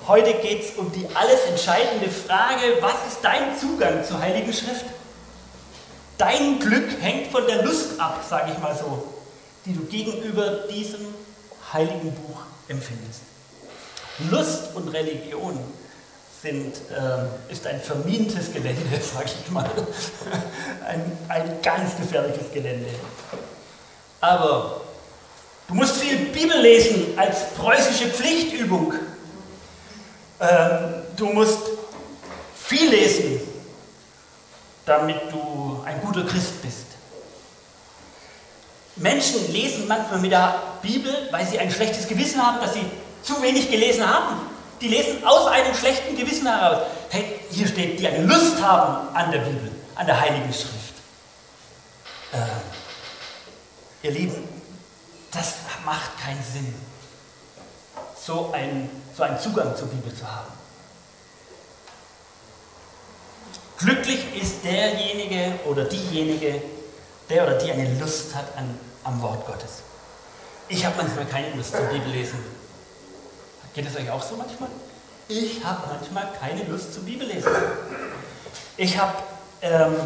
Heute 0.08 0.32
geht 0.32 0.64
es 0.64 0.76
um 0.78 0.90
die 0.90 1.06
alles 1.14 1.42
entscheidende 1.50 2.08
Frage, 2.08 2.78
was 2.80 2.94
ist 3.06 3.18
dein 3.20 3.58
Zugang 3.58 4.02
zur 4.02 4.18
Heiligen 4.18 4.54
Schrift? 4.54 4.86
Dein 6.16 6.58
Glück 6.58 6.88
hängt 7.02 7.30
von 7.30 7.46
der 7.46 7.62
Lust 7.62 8.00
ab, 8.00 8.24
sage 8.26 8.52
ich 8.52 8.58
mal 8.58 8.74
so, 8.74 9.06
die 9.66 9.74
du 9.74 9.84
gegenüber 9.84 10.60
diesem 10.70 11.00
heiligen 11.74 12.10
Buch 12.12 12.40
empfindest. 12.68 13.20
Lust 14.30 14.74
und 14.74 14.88
Religion 14.88 15.58
sind, 16.42 16.76
äh, 16.90 17.52
ist 17.52 17.66
ein 17.66 17.78
vermintes 17.78 18.50
Gelände, 18.50 18.98
sage 19.14 19.30
ich 19.44 19.50
mal. 19.50 19.68
ein, 20.86 21.18
ein 21.28 21.60
ganz 21.62 21.98
gefährliches 21.98 22.50
Gelände. 22.50 22.88
Aber 24.22 24.80
du 25.68 25.74
musst 25.74 25.98
viel 25.98 26.16
Bibel 26.16 26.58
lesen 26.62 27.12
als 27.18 27.50
preußische 27.58 28.08
Pflichtübung. 28.08 28.94
Ähm, 30.40 31.02
du 31.16 31.26
musst 31.26 31.58
viel 32.56 32.88
lesen, 32.90 33.40
damit 34.86 35.32
du 35.32 35.82
ein 35.84 36.00
guter 36.00 36.24
Christ 36.24 36.62
bist. 36.62 36.86
Menschen 38.96 39.52
lesen 39.52 39.86
manchmal 39.86 40.18
mit 40.18 40.32
der 40.32 40.62
Bibel, 40.82 41.28
weil 41.30 41.46
sie 41.46 41.58
ein 41.58 41.70
schlechtes 41.70 42.06
Gewissen 42.06 42.44
haben, 42.44 42.60
dass 42.60 42.74
sie 42.74 42.84
zu 43.22 43.40
wenig 43.42 43.70
gelesen 43.70 44.08
haben. 44.08 44.40
Die 44.80 44.88
lesen 44.88 45.24
aus 45.24 45.46
einem 45.48 45.74
schlechten 45.74 46.16
Gewissen 46.16 46.46
heraus. 46.46 46.86
Hey, 47.10 47.40
hier 47.50 47.66
steht, 47.66 47.98
die 47.98 48.06
eine 48.06 48.24
Lust 48.24 48.62
haben 48.62 49.14
an 49.14 49.30
der 49.30 49.38
Bibel, 49.38 49.72
an 49.96 50.06
der 50.06 50.20
Heiligen 50.20 50.52
Schrift. 50.52 50.94
Äh, 52.32 54.06
ihr 54.06 54.12
Lieben, 54.12 54.48
das 55.32 55.54
macht 55.84 56.18
keinen 56.20 56.42
Sinn 56.42 56.74
so 58.28 58.52
einen, 58.52 58.90
so 59.18 59.24
einen 59.24 59.38
Zugang 59.40 59.76
zur 59.76 59.88
Bibel 59.88 60.14
zu 60.14 60.24
haben. 60.24 60.52
Glücklich 63.78 64.40
ist 64.40 64.64
derjenige 64.64 65.58
oder 65.66 65.84
diejenige, 65.84 66.62
der 67.28 67.44
oder 67.44 67.58
die 67.58 67.72
eine 67.72 67.98
Lust 67.98 68.32
hat 68.34 68.56
an, 68.56 68.78
am 69.02 69.20
Wort 69.20 69.44
Gottes. 69.44 69.82
Ich 70.68 70.86
habe 70.86 70.94
manchmal 70.98 71.26
keine 71.26 71.52
Lust 71.56 71.72
zum 71.72 71.88
Bibellesen. 71.88 72.38
Geht 73.74 73.88
es 73.88 73.96
euch 73.96 74.08
auch 74.08 74.22
so 74.22 74.36
manchmal? 74.36 74.68
Ich 75.26 75.64
habe 75.64 75.88
manchmal 75.88 76.28
keine 76.38 76.62
Lust 76.64 76.94
zum 76.94 77.04
Bibellesen. 77.04 77.50
Ich 78.76 78.96
habe 78.98 79.14
ähm, 79.62 79.96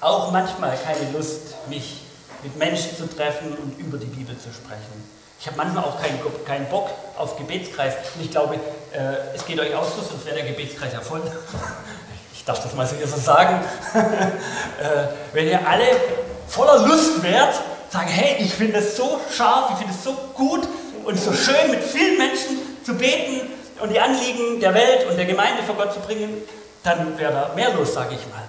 auch 0.00 0.32
manchmal 0.32 0.76
keine 0.78 1.10
Lust, 1.12 1.68
mich 1.68 2.00
mit 2.42 2.56
Menschen 2.56 2.96
zu 2.96 3.06
treffen 3.14 3.54
und 3.58 3.78
über 3.78 3.98
die 3.98 4.06
Bibel 4.06 4.38
zu 4.38 4.52
sprechen. 4.52 5.04
Ich 5.38 5.46
habe 5.46 5.56
manchmal 5.56 5.84
auch 5.84 6.00
keinen, 6.00 6.18
keinen 6.44 6.68
Bock 6.68 6.90
auf 7.16 7.36
Gebetskreis. 7.36 7.94
Und 8.14 8.24
ich 8.24 8.30
glaube, 8.30 8.54
äh, 8.92 9.34
es 9.34 9.44
geht 9.44 9.58
euch 9.60 9.74
aus, 9.74 9.88
sonst 9.96 10.24
wäre 10.24 10.36
der 10.36 10.46
Gebetskreis 10.46 10.92
ja 10.92 11.00
voll. 11.00 11.22
ich 12.34 12.44
darf 12.44 12.62
das 12.62 12.74
mal 12.74 12.86
so 12.86 13.16
sagen. 13.16 13.64
äh, 13.94 15.06
wenn 15.32 15.46
ihr 15.46 15.66
alle 15.66 15.84
voller 16.48 16.86
Lust 16.86 17.22
wärt, 17.22 17.54
sagen, 17.90 18.08
hey, 18.08 18.36
ich 18.42 18.54
finde 18.54 18.78
es 18.78 18.96
so 18.96 19.20
scharf, 19.34 19.70
ich 19.72 19.78
finde 19.78 19.92
es 19.92 20.04
so 20.04 20.14
gut 20.34 20.66
und 21.04 21.18
so 21.18 21.32
schön, 21.32 21.70
mit 21.70 21.82
vielen 21.82 22.18
Menschen 22.18 22.58
zu 22.84 22.94
beten 22.94 23.48
und 23.80 23.90
die 23.90 24.00
Anliegen 24.00 24.60
der 24.60 24.74
Welt 24.74 25.06
und 25.08 25.16
der 25.16 25.26
Gemeinde 25.26 25.62
vor 25.62 25.76
Gott 25.76 25.92
zu 25.92 26.00
bringen, 26.00 26.42
dann 26.82 27.18
wäre 27.18 27.32
da 27.32 27.52
mehr 27.54 27.72
los, 27.74 27.94
sage 27.94 28.14
ich 28.14 28.26
mal. 28.32 28.42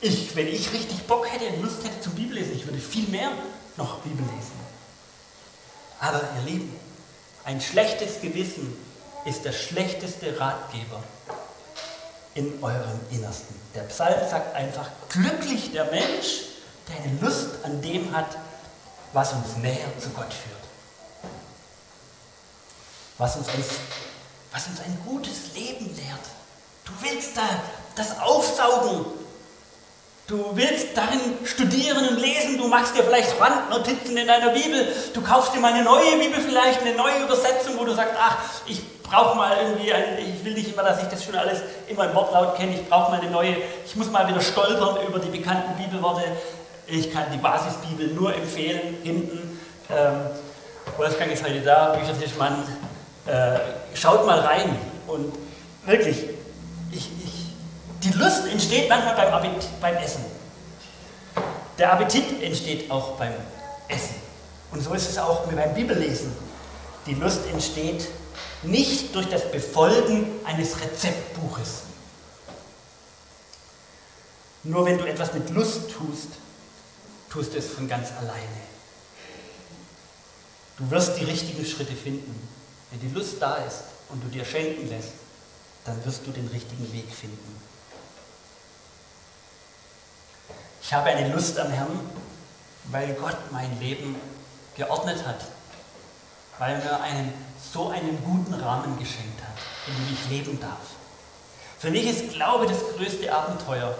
Ich, 0.00 0.36
wenn 0.36 0.46
ich 0.46 0.72
richtig 0.72 1.02
Bock 1.06 1.26
hätte 1.30 1.46
und 1.46 1.62
Lust 1.62 1.82
hätte 1.84 2.00
zum 2.00 2.12
Bibellesen, 2.14 2.54
ich 2.54 2.66
würde 2.66 2.78
viel 2.78 3.08
mehr 3.08 3.30
noch 3.76 3.98
Bibel 4.00 4.24
lesen. 4.24 4.52
Aber 6.00 6.20
ihr 6.36 6.52
Lieben, 6.52 6.76
ein 7.44 7.60
schlechtes 7.60 8.20
Gewissen 8.20 8.76
ist 9.24 9.44
der 9.44 9.52
schlechteste 9.52 10.38
Ratgeber 10.38 11.02
in 12.34 12.62
eurem 12.62 13.00
Innersten. 13.10 13.54
Der 13.74 13.82
Psalm 13.82 14.28
sagt 14.28 14.54
einfach, 14.54 14.88
glücklich 15.08 15.72
der 15.72 15.86
Mensch, 15.86 16.42
der 16.88 16.96
eine 17.02 17.18
Lust 17.20 17.64
an 17.64 17.80
dem 17.80 18.14
hat, 18.14 18.36
was 19.12 19.32
uns 19.32 19.56
näher 19.56 19.88
zu 19.98 20.10
Gott 20.10 20.32
führt. 20.32 20.56
Was 23.18 23.36
uns 23.36 23.48
ein, 23.48 23.64
was 24.52 24.66
uns 24.66 24.80
ein 24.80 24.98
gutes 25.06 25.54
Leben 25.54 25.86
lehrt. 25.96 26.26
Du 26.84 26.92
willst 27.00 27.36
da 27.36 27.42
das 27.94 28.18
aufsaugen, 28.20 29.06
Du 30.28 30.56
willst 30.56 30.96
darin 30.96 31.20
studieren 31.44 32.08
und 32.08 32.16
lesen, 32.16 32.58
du 32.58 32.66
machst 32.66 32.96
dir 32.96 33.04
vielleicht 33.04 33.40
Randnotizen 33.40 34.16
in 34.16 34.26
deiner 34.26 34.50
Bibel, 34.50 34.88
du 35.14 35.20
kaufst 35.20 35.54
dir 35.54 35.60
mal 35.60 35.72
eine 35.72 35.84
neue 35.84 36.16
Bibel 36.18 36.40
vielleicht, 36.40 36.80
eine 36.80 36.96
neue 36.96 37.22
Übersetzung, 37.22 37.74
wo 37.78 37.84
du 37.84 37.94
sagst, 37.94 38.14
ach, 38.20 38.36
ich 38.66 38.82
brauche 39.04 39.36
mal 39.36 39.56
irgendwie, 39.56 39.92
ein, 39.92 40.18
ich 40.18 40.44
will 40.44 40.54
nicht 40.54 40.72
immer, 40.72 40.82
dass 40.82 41.00
ich 41.00 41.08
das 41.08 41.24
schon 41.24 41.36
alles 41.36 41.60
immer 41.86 42.06
im 42.06 42.14
Wortlaut 42.16 42.56
kenne, 42.56 42.74
ich 42.74 42.88
brauche 42.88 43.12
mal 43.12 43.20
eine 43.20 43.30
neue, 43.30 43.56
ich 43.84 43.94
muss 43.94 44.10
mal 44.10 44.26
wieder 44.26 44.40
stolpern 44.40 44.96
über 45.06 45.20
die 45.20 45.28
bekannten 45.28 45.80
Bibelworte. 45.80 46.24
Ich 46.88 47.12
kann 47.12 47.26
die 47.32 47.38
Basisbibel 47.38 48.08
nur 48.08 48.34
empfehlen, 48.34 48.96
hinten. 49.04 49.60
Ähm, 49.90 50.30
Wolfgang 50.96 51.30
ist 51.30 51.44
heute 51.44 51.60
da, 51.60 51.94
Büchertischmann. 51.94 52.64
Äh, 53.26 53.58
schaut 53.94 54.26
mal 54.26 54.40
rein 54.40 54.76
und 55.06 55.32
wirklich, 55.84 56.24
ich, 56.90 57.10
die 58.06 58.12
Lust 58.18 58.46
entsteht 58.46 58.88
manchmal 58.88 59.16
beim, 59.16 59.34
Appetit, 59.34 59.68
beim 59.80 59.96
Essen. 59.96 60.24
Der 61.76 61.92
Appetit 61.92 62.40
entsteht 62.40 62.88
auch 62.88 63.16
beim 63.18 63.34
Essen. 63.88 64.14
Und 64.70 64.80
so 64.80 64.94
ist 64.94 65.10
es 65.10 65.18
auch 65.18 65.44
beim 65.46 65.74
Bibellesen. 65.74 66.32
Die 67.06 67.14
Lust 67.14 67.40
entsteht 67.50 68.06
nicht 68.62 69.12
durch 69.14 69.28
das 69.28 69.50
Befolgen 69.50 70.28
eines 70.44 70.80
Rezeptbuches. 70.80 71.82
Nur 74.62 74.84
wenn 74.86 74.98
du 74.98 75.04
etwas 75.04 75.34
mit 75.34 75.50
Lust 75.50 75.90
tust, 75.90 76.28
tust 77.28 77.54
du 77.54 77.58
es 77.58 77.66
von 77.66 77.88
ganz 77.88 78.10
alleine. 78.20 78.66
Du 80.78 80.88
wirst 80.90 81.18
die 81.18 81.24
richtigen 81.24 81.64
Schritte 81.66 81.94
finden. 81.94 82.48
Wenn 82.90 83.00
die 83.00 83.14
Lust 83.14 83.36
da 83.40 83.56
ist 83.56 83.82
und 84.10 84.22
du 84.22 84.28
dir 84.28 84.44
schenken 84.44 84.88
lässt, 84.88 85.12
dann 85.84 86.04
wirst 86.04 86.24
du 86.24 86.30
den 86.30 86.46
richtigen 86.48 86.92
Weg 86.92 87.12
finden. 87.12 87.65
Ich 90.88 90.94
habe 90.94 91.08
eine 91.10 91.34
Lust 91.34 91.58
am 91.58 91.68
Herrn, 91.72 91.98
weil 92.92 93.14
Gott 93.14 93.36
mein 93.50 93.76
Leben 93.80 94.14
geordnet 94.76 95.26
hat, 95.26 95.40
weil 96.60 96.74
er 96.74 96.78
mir 96.78 97.00
einen, 97.00 97.32
so 97.72 97.88
einen 97.88 98.22
guten 98.24 98.54
Rahmen 98.54 98.96
geschenkt 98.96 99.42
hat, 99.42 99.58
in 99.88 99.94
dem 99.94 100.14
ich 100.14 100.30
leben 100.30 100.60
darf. 100.60 100.78
Für 101.80 101.90
mich 101.90 102.06
ist 102.06 102.32
Glaube 102.34 102.68
das 102.68 102.78
größte 102.96 103.34
Abenteuer. 103.34 103.98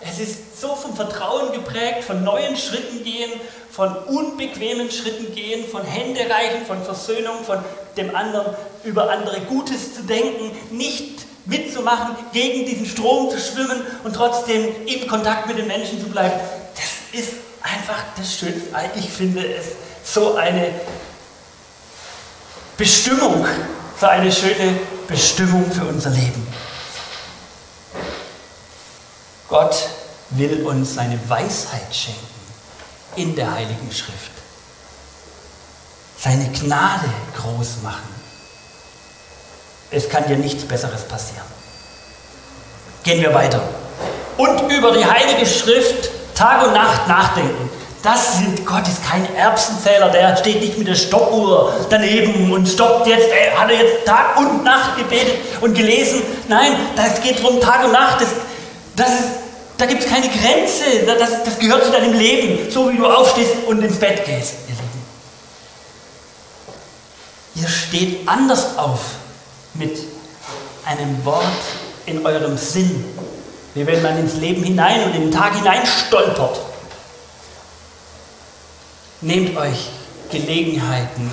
Es 0.00 0.18
ist 0.20 0.58
so 0.58 0.74
vom 0.74 0.96
Vertrauen 0.96 1.52
geprägt, 1.52 2.02
von 2.02 2.24
neuen 2.24 2.56
Schritten 2.56 3.04
gehen, 3.04 3.32
von 3.70 3.94
unbequemen 3.94 4.90
Schritten 4.90 5.34
gehen, 5.34 5.68
von 5.68 5.84
Händereichen, 5.84 6.64
von 6.64 6.82
Versöhnung, 6.82 7.44
von 7.44 7.62
dem 7.98 8.16
anderen 8.16 8.56
über 8.84 9.10
andere 9.10 9.42
Gutes 9.42 9.96
zu 9.96 10.02
denken, 10.04 10.50
nicht 10.70 11.26
mitzumachen, 11.44 12.16
gegen 12.32 12.66
diesen 12.66 12.86
Strom 12.86 13.30
zu 13.30 13.38
schwimmen 13.38 13.82
und 14.04 14.14
trotzdem 14.14 14.68
im 14.86 15.06
Kontakt 15.08 15.46
mit 15.46 15.58
den 15.58 15.66
Menschen 15.66 16.00
zu 16.00 16.08
bleiben. 16.08 16.38
Das 16.74 17.20
ist 17.20 17.32
einfach 17.62 18.02
das 18.16 18.38
Schönste. 18.38 18.68
Ich 18.96 19.08
finde 19.08 19.46
es 19.46 19.66
so 20.04 20.36
eine 20.36 20.68
Bestimmung, 22.76 23.46
so 24.00 24.06
eine 24.06 24.30
schöne 24.32 24.78
Bestimmung 25.06 25.70
für 25.70 25.84
unser 25.84 26.10
Leben. 26.10 26.46
Gott 29.48 29.76
will 30.30 30.64
uns 30.64 30.94
seine 30.94 31.18
Weisheit 31.28 31.94
schenken 31.94 32.26
in 33.16 33.36
der 33.36 33.52
Heiligen 33.52 33.92
Schrift. 33.92 34.32
Seine 36.18 36.48
Gnade 36.50 37.08
groß 37.36 37.82
machen. 37.82 38.21
Es 39.92 40.08
kann 40.08 40.26
dir 40.26 40.36
nichts 40.36 40.64
Besseres 40.64 41.02
passieren. 41.02 41.44
Gehen 43.04 43.20
wir 43.20 43.34
weiter. 43.34 43.60
Und 44.38 44.72
über 44.72 44.92
die 44.92 45.04
Heilige 45.04 45.44
Schrift 45.46 46.10
Tag 46.34 46.66
und 46.66 46.72
Nacht 46.72 47.06
nachdenken. 47.08 47.70
Das 48.02 48.38
sind, 48.38 48.66
Gott 48.66 48.88
ist 48.88 49.04
kein 49.08 49.32
Erbsenzähler, 49.36 50.08
der 50.08 50.36
steht 50.36 50.60
nicht 50.60 50.76
mit 50.76 50.88
der 50.88 50.96
Stoppuhr 50.96 51.72
daneben 51.88 52.50
und 52.50 52.68
stoppt 52.68 53.06
jetzt, 53.06 53.28
ey, 53.30 53.52
hat 53.56 53.70
er 53.70 53.76
jetzt 53.76 54.04
Tag 54.04 54.36
und 54.38 54.64
Nacht 54.64 54.96
gebetet 54.96 55.36
und 55.60 55.74
gelesen. 55.74 56.22
Nein, 56.48 56.72
das 56.96 57.20
geht 57.20 57.38
darum, 57.38 57.60
Tag 57.60 57.84
und 57.84 57.92
Nacht, 57.92 58.20
das, 58.20 58.28
das 58.96 59.20
ist, 59.20 59.28
da 59.78 59.86
gibt 59.86 60.02
es 60.02 60.10
keine 60.10 60.26
Grenze, 60.26 61.06
das, 61.06 61.44
das 61.44 61.58
gehört 61.60 61.84
zu 61.84 61.92
deinem 61.92 62.14
Leben, 62.14 62.68
so 62.72 62.92
wie 62.92 62.96
du 62.96 63.06
aufstehst 63.06 63.52
und 63.68 63.82
ins 63.82 63.98
Bett 63.98 64.24
gehst, 64.24 64.54
ihr 64.68 64.74
Lieben. 64.74 65.02
Ihr 67.54 67.68
steht 67.68 68.26
anders 68.28 68.76
auf 68.78 68.98
mit 69.74 69.98
einem 70.86 71.24
Wort 71.24 71.44
in 72.06 72.24
eurem 72.26 72.56
Sinn, 72.56 73.04
wie 73.74 73.86
wenn 73.86 74.02
man 74.02 74.18
ins 74.18 74.36
Leben 74.36 74.62
hinein 74.62 75.04
und 75.04 75.14
in 75.14 75.22
den 75.22 75.30
Tag 75.30 75.54
hinein 75.54 75.86
stolpert. 75.86 76.60
Nehmt 79.20 79.56
euch 79.56 79.90
Gelegenheiten, 80.30 81.30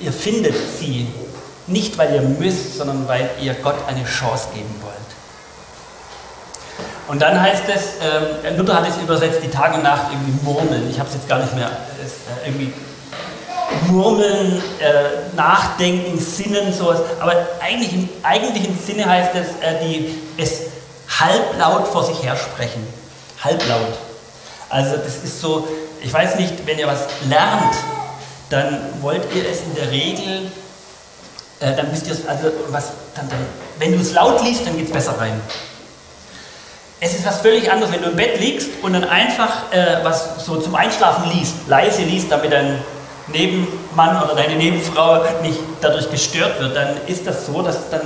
ihr 0.00 0.12
findet 0.12 0.54
sie, 0.78 1.06
nicht 1.66 1.96
weil 1.96 2.14
ihr 2.14 2.22
müsst, 2.22 2.76
sondern 2.76 3.06
weil 3.06 3.30
ihr 3.40 3.54
Gott 3.54 3.76
eine 3.86 4.04
Chance 4.04 4.48
geben 4.54 4.74
wollt. 4.82 4.96
Und 7.06 7.20
dann 7.20 7.40
heißt 7.40 7.64
es, 7.68 7.96
äh, 8.00 8.56
Luther 8.56 8.76
hat 8.76 8.88
es 8.88 8.96
übersetzt, 8.96 9.40
die 9.42 9.50
Tag 9.50 9.74
und 9.74 9.82
Nacht 9.82 10.12
irgendwie 10.12 10.44
murmeln. 10.44 10.88
Ich 10.90 10.98
habe 10.98 11.08
es 11.08 11.16
jetzt 11.16 11.28
gar 11.28 11.40
nicht 11.40 11.54
mehr, 11.54 11.66
äh, 11.68 12.48
irgendwie 12.48 12.72
murmeln, 13.88 14.62
äh, 14.80 15.36
nachdenken, 15.36 16.18
sinnen, 16.18 16.72
sowas. 16.72 17.00
Aber 17.20 17.34
eigentlich 17.60 17.92
im 17.92 18.08
eigentlichen 18.22 18.78
Sinne 18.78 19.06
heißt 19.06 19.30
es, 19.34 19.48
äh, 19.64 19.84
die, 19.84 20.18
es 20.36 20.62
halblaut 21.08 21.88
vor 21.88 22.04
sich 22.04 22.22
her 22.22 22.36
sprechen. 22.36 22.86
Halblaut. 23.42 23.98
Also 24.68 24.96
das 24.96 25.16
ist 25.24 25.40
so, 25.40 25.66
ich 26.02 26.12
weiß 26.12 26.36
nicht, 26.36 26.66
wenn 26.66 26.78
ihr 26.78 26.86
was 26.86 27.06
lernt, 27.28 27.74
dann 28.50 28.80
wollt 29.00 29.22
ihr 29.34 29.48
es 29.48 29.60
in 29.62 29.74
der 29.74 29.90
Regel, 29.90 30.50
äh, 31.60 31.74
dann 31.76 31.90
müsst 31.90 32.06
ihr 32.06 32.12
es, 32.12 32.26
also 32.26 32.50
was, 32.68 32.88
dann, 33.14 33.28
dann, 33.28 33.38
wenn 33.78 33.92
du 33.92 33.98
es 34.00 34.12
laut 34.12 34.42
liest, 34.44 34.66
dann 34.66 34.76
geht 34.76 34.86
es 34.86 34.92
besser 34.92 35.18
rein. 35.18 35.40
Es 37.02 37.14
ist 37.14 37.24
was 37.24 37.38
völlig 37.38 37.70
anderes, 37.70 37.92
wenn 37.92 38.02
du 38.02 38.10
im 38.10 38.16
Bett 38.16 38.38
liegst 38.40 38.68
und 38.82 38.92
dann 38.92 39.04
einfach 39.04 39.72
äh, 39.72 40.04
was 40.04 40.44
so 40.44 40.60
zum 40.60 40.74
Einschlafen 40.74 41.30
liest, 41.30 41.54
leise 41.66 42.02
liest, 42.02 42.30
damit 42.30 42.52
dein 42.52 42.82
Nebenmann 43.32 44.22
oder 44.22 44.34
deine 44.34 44.56
Nebenfrau 44.56 45.22
nicht 45.42 45.58
dadurch 45.80 46.10
gestört 46.10 46.60
wird, 46.60 46.76
dann 46.76 46.96
ist 47.06 47.26
das 47.26 47.46
so, 47.46 47.62
dass 47.62 47.90
dann 47.90 48.02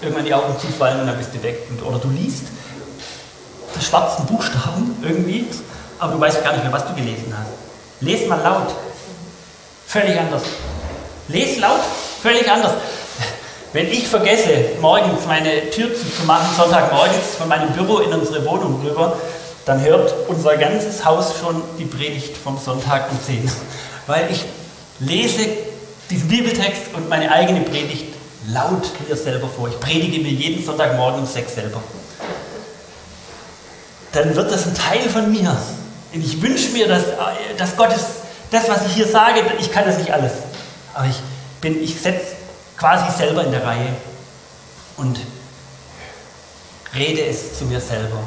irgendwann 0.00 0.24
die 0.24 0.34
Augen 0.34 0.58
zufallen 0.58 1.00
und 1.00 1.06
dann 1.06 1.16
bist 1.16 1.34
du 1.34 1.42
weg. 1.42 1.66
Und, 1.70 1.84
oder 1.86 1.98
du 1.98 2.08
liest 2.08 2.44
die 3.78 3.84
schwarzen 3.84 4.26
Buchstaben 4.26 4.96
irgendwie 5.02 5.46
aber 6.02 6.14
du 6.14 6.20
weißt 6.20 6.42
gar 6.42 6.52
nicht 6.52 6.64
mehr, 6.64 6.72
was 6.72 6.84
du 6.84 6.94
gelesen 6.94 7.32
hast. 7.32 7.52
Lest 8.00 8.26
mal 8.26 8.40
laut. 8.42 8.74
Völlig 9.86 10.18
anders. 10.18 10.42
Lest 11.28 11.60
laut, 11.60 11.78
völlig 12.20 12.50
anders. 12.50 12.72
Wenn 13.72 13.86
ich 13.86 14.08
vergesse, 14.08 14.70
morgens 14.80 15.24
meine 15.28 15.70
Tür 15.70 15.94
zuzumachen, 15.94 16.48
Sonntagmorgens 16.56 17.36
von 17.38 17.46
meinem 17.46 17.72
Büro 17.72 17.98
in 17.98 18.12
unsere 18.12 18.44
Wohnung 18.44 18.84
rüber, 18.84 19.16
dann 19.64 19.80
hört 19.80 20.12
unser 20.26 20.56
ganzes 20.56 21.04
Haus 21.04 21.34
schon 21.38 21.62
die 21.78 21.84
Predigt 21.84 22.36
vom 22.36 22.58
Sonntag 22.58 23.08
um 23.12 23.22
10. 23.24 23.48
Weil 24.08 24.28
ich 24.32 24.44
lese 25.06 25.46
diesen 26.10 26.28
Bibeltext 26.28 26.94
und 26.94 27.08
meine 27.08 27.30
eigene 27.30 27.60
Predigt 27.60 28.14
laut 28.48 28.90
mir 29.08 29.16
selber 29.16 29.48
vor. 29.48 29.68
Ich 29.68 29.78
predige 29.78 30.20
mir 30.20 30.32
jeden 30.32 30.64
Sonntagmorgen 30.64 31.20
um 31.20 31.26
6 31.26 31.54
selber. 31.54 31.82
Dann 34.12 34.34
wird 34.34 34.50
das 34.50 34.66
ein 34.66 34.74
Teil 34.74 35.08
von 35.08 35.30
mir. 35.30 35.56
Und 36.12 36.24
ich 36.24 36.42
wünsche 36.42 36.70
mir, 36.70 36.86
dass, 36.88 37.04
dass 37.56 37.76
Gottes, 37.76 38.04
das, 38.50 38.68
was 38.68 38.86
ich 38.86 38.94
hier 38.94 39.06
sage, 39.06 39.40
ich 39.58 39.72
kann 39.72 39.84
das 39.86 39.98
nicht 39.98 40.12
alles. 40.12 40.32
Aber 40.94 41.06
ich 41.06 41.16
ich 41.68 42.00
setze 42.00 42.34
quasi 42.76 43.16
selber 43.16 43.44
in 43.44 43.52
der 43.52 43.64
Reihe 43.64 43.88
und 44.96 45.20
rede 46.94 47.24
es 47.24 47.58
zu 47.58 47.64
mir 47.64 47.80
selber. 47.80 48.18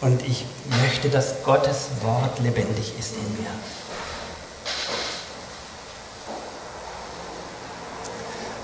Und 0.00 0.22
ich 0.26 0.44
möchte, 0.82 1.08
dass 1.08 1.42
Gottes 1.44 1.88
Wort 2.02 2.38
lebendig 2.40 2.92
ist 2.98 3.14
in 3.14 3.42
mir. 3.42 3.50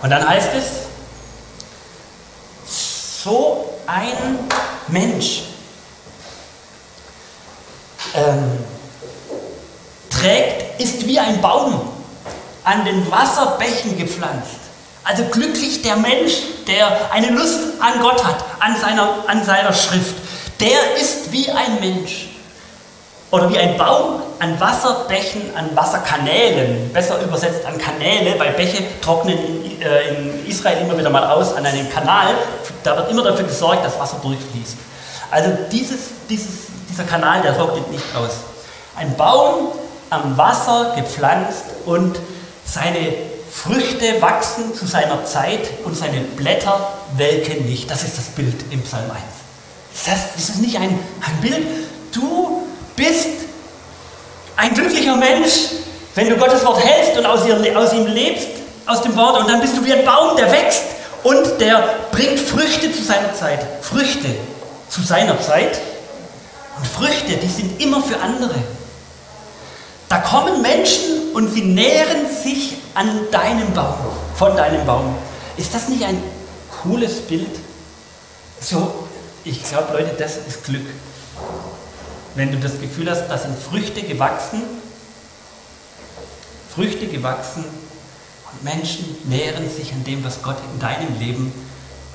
Und 0.03 0.11
dann 0.11 0.27
heißt 0.27 0.51
es, 0.57 0.65
so 3.23 3.79
ein 3.87 4.39
Mensch 4.89 5.43
ähm, 8.15 8.65
trägt, 10.09 10.81
ist 10.81 11.07
wie 11.07 11.19
ein 11.19 11.41
Baum 11.41 11.81
an 12.65 12.85
den 12.85 13.11
Wasserbächen 13.11 13.99
gepflanzt. 13.99 14.61
Also 15.05 15.25
glücklich 15.25 15.83
der 15.83 15.97
Mensch, 15.97 16.35
der 16.67 17.13
eine 17.13 17.31
Lust 17.31 17.61
an 17.81 18.01
Gott 18.01 18.25
hat, 18.25 18.45
an 18.59 18.77
seiner, 18.81 19.25
an 19.27 19.45
seiner 19.45 19.73
Schrift. 19.73 20.15
Der 20.61 20.97
ist 21.01 21.33
wie 21.33 21.51
ein 21.51 21.81
Mensch. 21.81 22.30
Oder 23.31 23.49
wie 23.51 23.59
ein 23.59 23.77
Baum 23.77 24.23
an 24.41 24.59
Wasserbächen, 24.59 25.55
an 25.55 25.71
Wasserkanälen, 25.75 26.93
besser 26.93 27.21
übersetzt 27.23 27.65
an 27.65 27.79
Kanäle, 27.79 28.39
weil 28.39 28.53
Bäche 28.53 28.83
trocknen 29.01 29.39
in, 29.39 29.83
äh, 29.83 30.09
in 30.09 30.47
Israel 30.47 30.79
immer 30.79 30.99
wieder 30.99 31.11
mal 31.11 31.25
aus 31.25 31.55
an 31.55 31.65
einem 31.65 31.89
Kanal. 31.91 32.35
Da 32.83 32.97
wird 32.97 33.11
immer 33.11 33.23
dafür 33.23 33.45
gesorgt, 33.45 33.85
dass 33.85 33.99
Wasser 33.99 34.17
durchfließt. 34.23 34.77
Also 35.31 35.51
dieses, 35.71 35.99
dieses 36.29 36.71
dieser 36.91 37.05
Kanal, 37.05 37.43
der 37.43 37.57
trocknet 37.57 37.91
nicht 37.91 38.05
aus. 38.17 38.33
Ein 38.97 39.17
Baum 39.17 39.69
am 40.11 40.37
Wasser 40.37 40.95
gepflanzt 40.97 41.65
und 41.87 42.19
seine 42.65 43.13
Früchte 43.51 44.21
wachsen 44.21 44.75
zu 44.75 44.87
seiner 44.87 45.25
Zeit 45.25 45.71
und 45.85 45.97
seine 45.97 46.21
Blätter 46.21 46.93
welken 47.17 47.67
nicht. 47.67 47.91
Das 47.91 48.03
ist 48.03 48.19
das 48.19 48.27
Bild 48.27 48.65
im 48.71 48.83
Psalm 48.83 49.11
1. 49.11 49.21
Das 49.93 50.13
heißt, 50.13 50.37
ist 50.37 50.49
das 50.49 50.57
nicht 50.57 50.77
ein, 50.77 50.91
ein 50.91 51.41
Bild? 51.41 51.67
Du 52.13 52.63
bist 53.01 53.29
ein 54.57 54.75
glücklicher 54.75 55.17
Mensch, 55.17 55.71
wenn 56.15 56.29
du 56.29 56.37
Gottes 56.37 56.65
Wort 56.65 56.85
hältst 56.85 57.17
und 57.17 57.25
aus, 57.25 57.47
ihr, 57.47 57.79
aus 57.79 57.95
ihm 57.95 58.07
lebst, 58.07 58.49
aus 58.87 59.01
dem 59.03 59.17
Wort, 59.17 59.41
und 59.41 59.49
dann 59.49 59.61
bist 59.61 59.77
du 59.77 59.85
wie 59.85 59.93
ein 59.93 60.05
Baum, 60.05 60.37
der 60.37 60.53
wächst 60.53 60.83
und 61.23 61.61
der 61.61 61.83
bringt 62.13 62.39
Früchte 62.39 62.93
zu 62.93 63.03
seiner 63.03 63.35
Zeit. 63.35 63.61
Früchte 63.81 64.29
zu 64.89 65.03
seiner 65.03 65.41
Zeit 65.41 65.81
Und 66.77 66.87
Früchte, 66.87 67.37
die 67.37 67.49
sind 67.49 67.81
immer 67.81 68.03
für 68.03 68.19
andere. 68.21 68.57
Da 70.09 70.19
kommen 70.19 70.61
Menschen 70.61 71.33
und 71.35 71.53
sie 71.55 71.63
nähren 71.63 72.27
sich 72.43 72.77
an 72.95 73.09
deinem 73.31 73.73
Baum, 73.73 73.95
von 74.35 74.57
deinem 74.57 74.85
Baum. 74.85 75.15
Ist 75.57 75.75
das 75.75 75.89
nicht 75.89 76.05
ein 76.05 76.23
cooles 76.83 77.21
Bild? 77.21 77.57
So, 78.61 79.09
ich 79.45 79.63
glaube, 79.63 79.93
Leute, 79.93 80.15
das 80.19 80.37
ist 80.37 80.65
Glück. 80.65 80.87
Wenn 82.35 82.53
du 82.53 82.59
das 82.59 82.81
Gefühl 82.81 83.11
hast, 83.11 83.29
da 83.29 83.37
sind 83.37 83.59
Früchte 83.59 84.03
gewachsen, 84.03 84.63
Früchte 86.75 87.07
gewachsen 87.09 87.65
und 87.65 88.65
Menschen 88.65 89.05
nähren 89.25 89.69
sich 89.69 89.93
an 89.93 90.05
dem, 90.05 90.25
was 90.25 90.43
Gott 90.43 90.57
in 90.73 90.81
deinem 90.81 91.19
Leben 91.19 91.53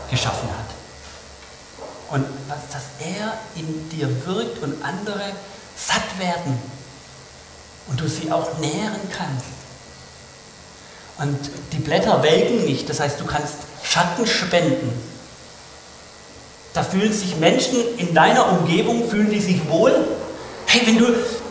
geschaffen 0.09 0.49
hat. 0.49 2.15
Und 2.15 2.25
was, 2.47 2.59
dass 2.71 2.83
er 2.99 3.33
in 3.55 3.89
dir 3.89 4.07
wirkt 4.25 4.63
und 4.63 4.83
andere 4.83 5.31
satt 5.75 6.19
werden 6.19 6.57
und 7.87 7.99
du 7.99 8.07
sie 8.07 8.31
auch 8.31 8.57
nähren 8.59 9.09
kannst. 9.11 9.45
Und 11.17 11.49
die 11.71 11.79
Blätter 11.79 12.21
welken 12.23 12.65
nicht, 12.65 12.89
das 12.89 12.99
heißt, 12.99 13.19
du 13.19 13.25
kannst 13.25 13.55
Schatten 13.83 14.25
spenden. 14.27 15.14
Da 16.75 16.83
fühlen 16.83 17.13
sich 17.13 17.37
Menschen 17.37 17.77
in 17.97 18.13
deiner 18.13 18.51
Umgebung, 18.51 19.09
fühlen 19.09 19.31
die 19.31 19.39
sich 19.39 19.65
wohl. 19.69 19.95
Hey, 20.65 20.81
wenn 20.85 20.97
du 20.97 21.05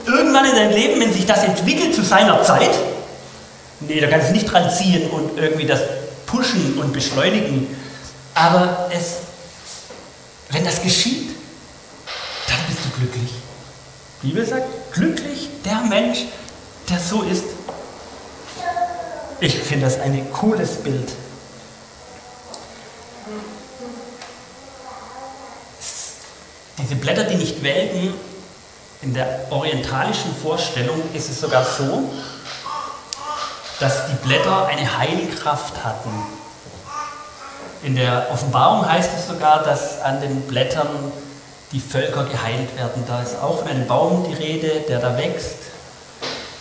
irgendwann 0.07 0.45
in 0.45 0.55
deinem 0.55 0.73
Leben, 0.73 1.01
wenn 1.01 1.15
sich 1.15 1.25
das 1.25 1.45
entwickelt 1.45 1.95
zu 1.95 2.03
seiner 2.03 2.43
Zeit, 2.43 2.73
nee, 3.81 4.01
da 4.01 4.09
kannst 4.09 4.29
du 4.29 4.33
nicht 4.35 4.45
dran 4.45 4.71
ziehen 4.71 5.09
und 5.09 5.39
irgendwie 5.39 5.65
das 5.65 5.81
pushen 6.27 6.79
und 6.79 6.93
beschleunigen. 6.93 7.75
Aber 8.35 8.91
es, 8.93 9.21
wenn 10.51 10.63
das 10.63 10.83
geschieht, 10.83 11.31
dann 12.47 12.59
bist 12.69 12.81
du 12.85 12.91
glücklich. 13.01 13.31
Die 14.23 14.27
Bibel 14.27 14.45
sagt, 14.45 14.93
glücklich 14.93 15.49
der 15.65 15.81
Mensch, 15.89 16.27
der 16.91 16.99
so 16.99 17.23
ist. 17.23 17.45
Ich 19.41 19.59
finde 19.59 19.87
das 19.87 19.99
ein 20.01 20.31
cooles 20.35 20.73
Bild. 20.83 21.09
Diese 26.85 26.97
Blätter, 26.97 27.25
die 27.25 27.37
nicht 27.37 27.63
welken, 27.63 28.13
in 29.01 29.15
der 29.15 29.47
orientalischen 29.49 30.37
Vorstellung 30.37 31.01
ist 31.15 31.31
es 31.31 31.41
sogar 31.41 31.65
so, 31.65 32.11
dass 33.81 34.07
die 34.09 34.27
Blätter 34.27 34.67
eine 34.67 34.99
Heilkraft 34.99 35.83
hatten. 35.83 36.11
In 37.83 37.97
der 37.97 38.27
Offenbarung 38.31 38.87
heißt 38.87 39.13
es 39.17 39.29
sogar, 39.29 39.63
dass 39.63 40.03
an 40.03 40.21
den 40.21 40.43
Blättern 40.43 41.11
die 41.73 41.81
Völker 41.81 42.25
geheilt 42.25 42.77
werden. 42.77 43.05
Da 43.09 43.23
ist 43.23 43.41
auch 43.41 43.61
von 43.61 43.69
einem 43.69 43.87
Baum 43.87 44.27
die 44.29 44.35
Rede, 44.35 44.85
der 44.87 44.99
da 44.99 45.17
wächst. 45.17 45.57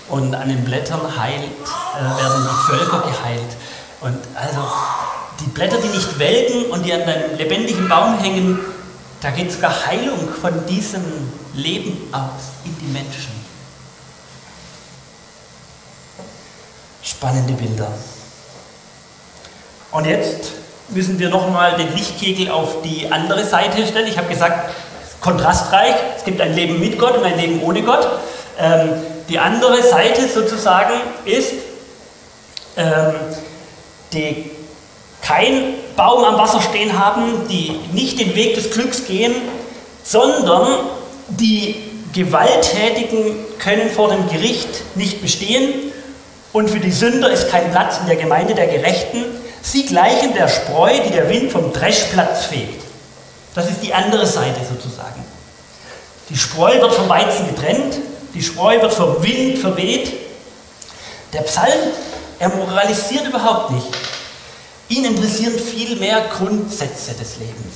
Und 0.08 0.36
an 0.36 0.48
den 0.48 0.64
Blättern 0.64 1.02
heilt, 1.20 1.44
äh, 1.44 2.24
werden 2.24 2.48
die 2.50 2.72
Völker 2.72 3.00
geheilt. 3.02 3.58
Und 4.00 4.20
also 4.36 4.72
die 5.42 5.50
Blätter, 5.50 5.82
die 5.82 5.90
nicht 5.90 6.18
welken 6.18 6.72
und 6.72 6.86
die 6.86 6.94
an 6.94 7.02
einem 7.02 7.36
lebendigen 7.36 7.90
Baum 7.90 8.18
hängen, 8.20 8.60
da 9.24 9.32
geht 9.32 9.54
sogar 9.54 9.86
Heilung 9.86 10.28
von 10.30 10.66
diesem 10.66 11.02
Leben 11.54 12.10
aus 12.12 12.52
in 12.66 12.78
die 12.78 12.92
Menschen. 12.92 13.32
Spannende 17.02 17.54
Bilder. 17.54 17.88
Und 19.92 20.06
jetzt 20.06 20.52
müssen 20.90 21.18
wir 21.20 21.30
nochmal 21.30 21.78
den 21.78 21.96
Lichtkegel 21.96 22.52
auf 22.52 22.82
die 22.82 23.10
andere 23.10 23.46
Seite 23.46 23.88
stellen. 23.88 24.08
Ich 24.08 24.18
habe 24.18 24.28
gesagt, 24.28 24.72
kontrastreich. 25.22 25.96
Es 26.18 26.26
gibt 26.26 26.42
ein 26.42 26.54
Leben 26.54 26.82
mit 26.82 27.00
Gott 27.00 27.16
und 27.16 27.24
ein 27.24 27.38
Leben 27.38 27.64
ohne 27.64 27.82
Gott. 27.82 28.06
Ähm, 28.60 28.90
die 29.30 29.40
andere 29.40 29.82
Seite 29.84 30.28
sozusagen 30.28 31.00
ist, 31.24 31.54
ähm, 32.76 33.14
die 34.12 34.52
kein 35.26 35.76
Baum 35.96 36.24
am 36.24 36.38
Wasser 36.38 36.62
stehen 36.62 37.00
haben, 37.00 37.48
die 37.50 37.80
nicht 37.94 38.20
den 38.20 38.36
Weg 38.36 38.56
des 38.56 38.72
Glücks 38.72 39.06
gehen, 39.08 39.34
sondern 40.04 40.68
die 41.30 41.76
Gewalttätigen 42.14 43.36
können 43.58 43.90
vor 43.90 44.10
dem 44.10 44.30
Gericht 44.30 44.96
nicht 44.96 45.22
bestehen 45.22 45.92
und 46.52 46.70
für 46.70 46.80
die 46.80 46.92
Sünder 46.92 47.32
ist 47.32 47.50
kein 47.50 47.72
Platz 47.72 47.98
in 48.00 48.08
der 48.08 48.18
Gemeinde 48.18 48.54
der 48.54 48.68
Gerechten. 48.68 49.26
Sie 49.64 49.86
gleichen 49.86 50.34
der 50.34 50.48
Spreu, 50.48 50.92
die 51.06 51.12
der 51.12 51.30
Wind 51.30 51.52
vom 51.52 51.74
Dreschplatz 51.74 52.46
fegt. 52.46 52.84
Das 53.56 53.70
ist 53.70 53.82
die 53.82 53.94
andere 53.94 54.28
Seite 54.28 54.60
sozusagen. 54.70 55.24
Die 56.30 56.38
Spreu 56.38 56.80
wird 56.80 56.94
vom 56.94 57.10
Weizen 57.10 57.48
getrennt, 57.48 57.96
die 58.34 58.42
Spreu 58.42 58.82
wird 58.82 58.94
vom 58.94 59.22
Wind 59.24 59.58
verweht. 59.58 60.12
Der 61.34 61.42
Psalm, 61.42 61.80
er 62.40 62.50
moralisiert 62.50 63.28
überhaupt 63.28 63.72
nicht. 63.72 63.88
Ihn 64.94 65.06
interessieren 65.06 65.58
viel 65.58 65.96
mehr 65.96 66.22
Grundsätze 66.28 67.14
des 67.16 67.40
Lebens. 67.40 67.74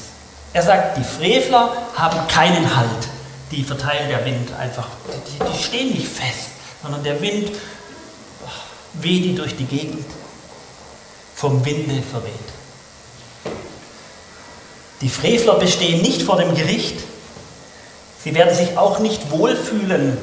Er 0.54 0.62
sagt, 0.62 0.98
die 0.98 1.04
Frevler 1.04 1.76
haben 1.96 2.28
keinen 2.28 2.76
Halt. 2.76 3.08
Die 3.50 3.64
verteilt 3.64 4.12
der 4.12 4.24
Wind 4.24 4.54
einfach. 4.54 4.88
Die, 5.08 5.52
die 5.52 5.64
stehen 5.64 5.94
nicht 5.94 6.08
fest, 6.08 6.50
sondern 6.84 7.04
der 7.04 7.20
Wind 7.20 7.50
weht 8.94 9.26
die 9.26 9.34
durch 9.34 9.56
die 9.56 9.66
Gegend, 9.66 10.06
vom 11.34 11.66
Winde 11.66 12.04
verweht. 12.04 12.34
Die 15.02 15.10
Frevler 15.10 15.56
bestehen 15.56 16.04
nicht 16.04 16.22
vor 16.22 16.38
dem 16.38 16.54
Gericht. 16.54 17.00
Sie 18.24 18.36
werden 18.36 18.56
sich 18.56 18.78
auch 18.78 19.00
nicht 19.00 19.32
wohlfühlen 19.32 20.20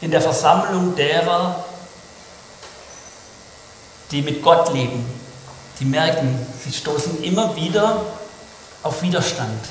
in 0.00 0.10
der 0.10 0.22
Versammlung 0.22 0.96
derer, 0.96 1.64
die 4.10 4.22
mit 4.22 4.42
Gott 4.42 4.72
leben. 4.74 5.17
Die 5.80 5.84
merken, 5.84 6.46
sie 6.64 6.72
stoßen 6.72 7.22
immer 7.22 7.54
wieder 7.54 8.04
auf 8.82 9.02
Widerstand. 9.02 9.64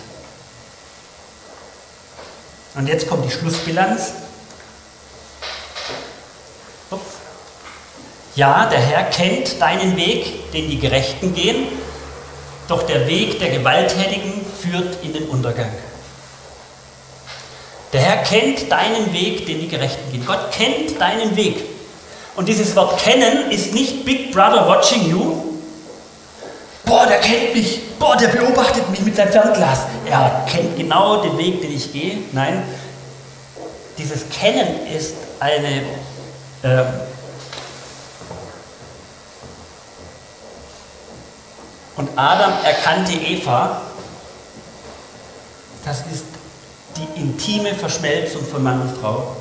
Und 2.76 2.88
jetzt 2.88 3.10
kommt 3.10 3.26
die 3.26 3.32
Schlussbilanz. 3.32 4.14
Ups. 6.92 7.02
Ja, 8.36 8.68
der 8.68 8.80
Herr 8.80 9.04
kennt 9.06 9.60
deinen 9.60 9.98
Weg, 9.98 10.52
den 10.52 10.70
die 10.70 10.80
Gerechten 10.80 11.34
gehen, 11.34 11.68
doch 12.68 12.84
der 12.84 13.08
Weg 13.08 13.40
der 13.40 13.50
Gewalttätigen 13.50 14.46
führt 14.62 15.04
in 15.04 15.14
den 15.14 15.28
Untergang. 15.30 15.72
Der 17.94 18.02
Herr 18.02 18.18
kennt 18.24 18.72
deinen 18.72 19.12
Weg, 19.14 19.46
den 19.46 19.62
die 19.62 19.68
Gerechten 19.68 20.12
gehen. 20.12 20.26
Gott 20.26 20.52
kennt 20.52 21.00
deinen 21.00 21.36
Weg. 21.36 21.64
Und 22.36 22.48
dieses 22.48 22.76
Wort 22.76 23.02
kennen 23.02 23.50
ist 23.50 23.74
nicht 23.74 24.06
Big 24.06 24.32
Brother 24.32 24.68
watching 24.68 25.10
you. 25.10 25.57
Boah, 26.88 27.06
der 27.06 27.20
kennt 27.20 27.54
mich. 27.54 27.82
Boah, 28.00 28.16
der 28.16 28.30
beobachtet 28.30 28.90
mich 28.90 29.02
mit 29.02 29.16
seinem 29.16 29.32
Fernglas. 29.32 29.82
Er 30.06 30.46
kennt 30.50 30.78
genau 30.78 31.22
den 31.22 31.38
Weg, 31.38 31.62
den 31.62 31.76
ich 31.76 31.92
gehe. 31.92 32.20
Nein, 32.32 32.64
dieses 33.98 34.30
Kennen 34.30 34.88
ist 34.88 35.16
eine 35.40 35.82
äh, 36.64 36.86
Und 41.98 42.10
Adam 42.16 42.54
erkannte 42.64 43.14
Eva. 43.14 43.82
Das 45.84 46.02
ist 46.14 46.26
die 46.96 47.20
intime 47.20 47.74
Verschmelzung 47.74 48.46
von 48.46 48.64
Mann 48.64 48.82
und 48.82 48.98
Frau. 48.98 49.36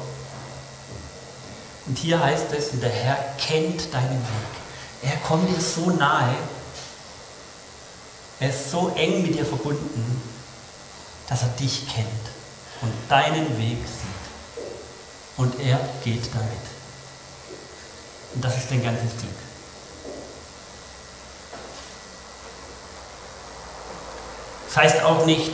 Und 1.86 1.98
hier 1.98 2.18
heißt 2.18 2.46
es, 2.56 2.80
der 2.80 2.88
Herr 2.88 3.18
kennt 3.38 3.92
deinen 3.92 4.10
Weg. 4.10 5.02
Er 5.02 5.16
kommt 5.18 5.50
dir 5.50 5.60
so 5.60 5.90
nahe. 5.90 6.34
Er 8.38 8.50
ist 8.50 8.70
so 8.70 8.92
eng 8.96 9.22
mit 9.22 9.34
dir 9.34 9.46
verbunden, 9.46 10.22
dass 11.28 11.42
er 11.42 11.48
dich 11.48 11.86
kennt 11.88 12.06
und 12.82 12.92
deinen 13.08 13.58
Weg 13.58 13.78
sieht. 13.78 14.16
Und 15.36 15.58
er 15.60 15.78
geht 16.04 16.26
damit. 16.34 16.66
Und 18.34 18.44
das 18.44 18.56
ist 18.58 18.70
dein 18.70 18.82
ganzes 18.82 19.10
Glück. 19.18 19.30
Das 24.68 24.76
heißt 24.76 25.02
auch 25.02 25.24
nicht, 25.24 25.52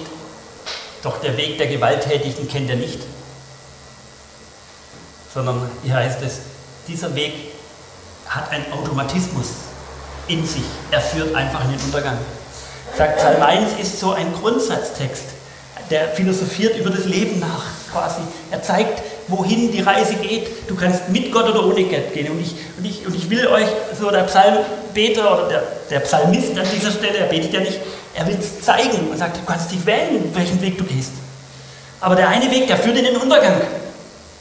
doch 1.03 1.21
der 1.21 1.37
Weg 1.37 1.59
der 1.59 1.69
Gewalttätigen 1.69 2.49
kennt 2.49 2.71
er 2.71 2.77
nicht, 2.77 3.01
sondern 5.33 5.71
hier 5.85 5.95
heißt 5.95 6.21
es, 6.23 6.39
dieser 6.89 7.15
Weg 7.15 7.53
hat 8.27 8.51
einen 8.51 8.73
Automatismus 8.73 9.47
in 10.27 10.47
sich. 10.47 10.65
Er 10.91 11.01
führt 11.01 11.35
einfach 11.35 11.65
in 11.65 11.71
den 11.71 11.81
Untergang. 11.81 12.19
Sagt 12.97 13.19
Psalm 13.19 13.43
1 13.43 13.81
ist 13.81 14.01
so 14.01 14.13
ein 14.13 14.33
Grundsatztext, 14.35 15.25
der 15.91 16.09
philosophiert 16.09 16.77
über 16.77 16.91
das 16.91 17.07
Leben 17.07 17.41
nach 17.41 17.65
quasi. 17.91 18.21
Er 18.51 18.63
zeigt, 18.63 19.03
wohin 19.29 19.73
die 19.73 19.81
Reise 19.81 20.15
geht. 20.15 20.69
Du 20.69 20.75
kannst 20.75 21.09
mit 21.09 21.33
Gott 21.33 21.49
oder 21.49 21.65
ohne 21.65 21.85
Gott 21.85 22.13
gehen. 22.13 22.31
Und 22.31 22.41
ich, 22.41 22.55
und 22.77 22.85
ich, 22.85 23.07
und 23.07 23.15
ich 23.15 23.31
will 23.31 23.47
euch, 23.47 23.67
so 23.99 24.11
der 24.11 24.25
Psalmbeter 24.25 25.35
oder 25.35 25.49
der, 25.49 25.63
der 25.91 26.01
Psalmist 26.01 26.59
an 26.59 26.67
dieser 26.75 26.91
Stelle, 26.91 27.19
er 27.19 27.27
betet 27.27 27.53
ja 27.53 27.61
nicht, 27.61 27.79
er 28.15 28.27
will 28.27 28.37
es 28.39 28.61
zeigen 28.61 29.09
und 29.11 29.19
sagt, 29.19 29.39
du 29.39 29.41
kannst 29.47 29.73
dich 29.73 29.85
wählen, 29.87 30.31
welchen 30.35 30.61
Weg 30.61 30.77
du 30.77 30.85
gehst. 30.85 31.13
Aber 32.01 32.15
der 32.15 32.29
eine 32.29 32.51
Weg, 32.51 32.67
der 32.67 32.77
führt 32.77 32.99
in 32.99 33.05
den 33.05 33.17
Untergang. 33.17 33.61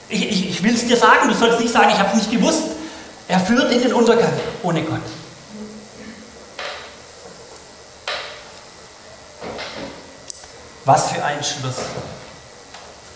Ich, 0.10 0.30
ich, 0.30 0.50
ich 0.50 0.64
will 0.64 0.74
es 0.74 0.86
dir 0.86 0.98
sagen, 0.98 1.30
du 1.30 1.36
sollst 1.36 1.60
nicht 1.60 1.72
sagen, 1.72 1.90
ich 1.94 2.00
habe 2.00 2.10
es 2.10 2.16
nicht 2.16 2.32
gewusst. 2.32 2.64
Er 3.28 3.40
führt 3.40 3.72
in 3.72 3.82
den 3.82 3.94
Untergang 3.94 4.34
ohne 4.62 4.82
Gott. 4.82 5.00
Was 10.86 11.12
für 11.12 11.24
ein 11.24 11.44
Schluss. 11.44 11.76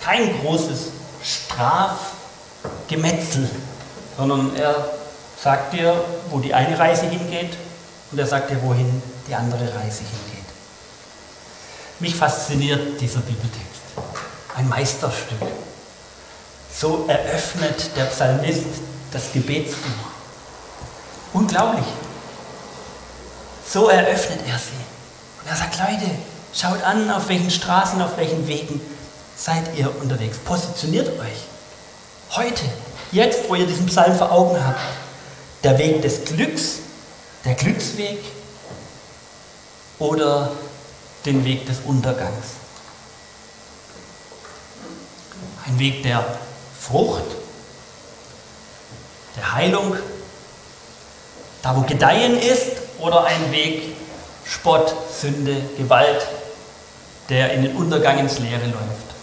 Kein 0.01 0.39
großes 0.41 0.89
Strafgemetzel, 1.23 3.49
sondern 4.17 4.53
er 4.55 4.75
sagt 5.41 5.73
dir, 5.73 5.99
wo 6.29 6.39
die 6.39 6.53
eine 6.53 6.77
Reise 6.77 7.07
hingeht 7.07 7.57
und 8.11 8.19
er 8.19 8.27
sagt 8.27 8.51
dir, 8.51 8.61
wohin 8.61 9.01
die 9.27 9.33
andere 9.33 9.63
Reise 9.63 10.03
hingeht. 10.03 10.45
Mich 11.99 12.15
fasziniert 12.15 13.01
dieser 13.01 13.21
Bibeltext. 13.21 13.81
Ein 14.55 14.69
Meisterstück. 14.69 15.41
So 16.73 17.05
eröffnet 17.07 17.89
der 17.95 18.05
Psalmist 18.05 18.67
das 19.11 19.33
Gebetsbuch. 19.33 20.11
Unglaublich. 21.33 21.87
So 23.67 23.89
eröffnet 23.89 24.41
er 24.47 24.59
sie. 24.59 24.75
Und 25.41 25.49
er 25.49 25.55
sagt, 25.55 25.79
Leute, 25.79 26.11
schaut 26.55 26.81
an, 26.83 27.11
auf 27.11 27.27
welchen 27.27 27.51
Straßen, 27.51 28.01
auf 28.01 28.17
welchen 28.17 28.47
Wegen 28.47 28.81
seid 29.35 29.77
ihr 29.77 29.93
unterwegs. 30.01 30.37
Positioniert 30.37 31.19
euch. 31.19 32.35
Heute, 32.35 32.63
jetzt, 33.11 33.49
wo 33.49 33.55
ihr 33.55 33.67
diesen 33.67 33.85
Psalm 33.87 34.15
vor 34.15 34.31
Augen 34.31 34.65
habt. 34.65 34.79
Der 35.63 35.77
Weg 35.77 36.01
des 36.01 36.23
Glücks, 36.25 36.79
der 37.43 37.55
Glücksweg 37.55 38.19
oder 39.99 40.51
den 41.25 41.43
Weg 41.43 41.65
des 41.65 41.77
Untergangs. 41.85 42.45
Ein 45.65 45.79
Weg 45.79 46.03
der 46.03 46.23
Frucht, 46.79 47.23
der 49.35 49.53
Heilung, 49.53 49.97
da 51.63 51.75
wo 51.75 51.81
Gedeihen 51.81 52.37
ist, 52.37 52.73
oder 52.99 53.25
ein 53.25 53.51
Weg 53.51 53.95
Spott, 54.45 54.93
Sünde, 55.19 55.59
Gewalt, 55.77 56.27
der 57.29 57.53
in 57.53 57.63
den 57.63 57.75
Untergang 57.75 58.19
ins 58.19 58.39
Leere 58.39 58.65
läuft. 58.67 59.15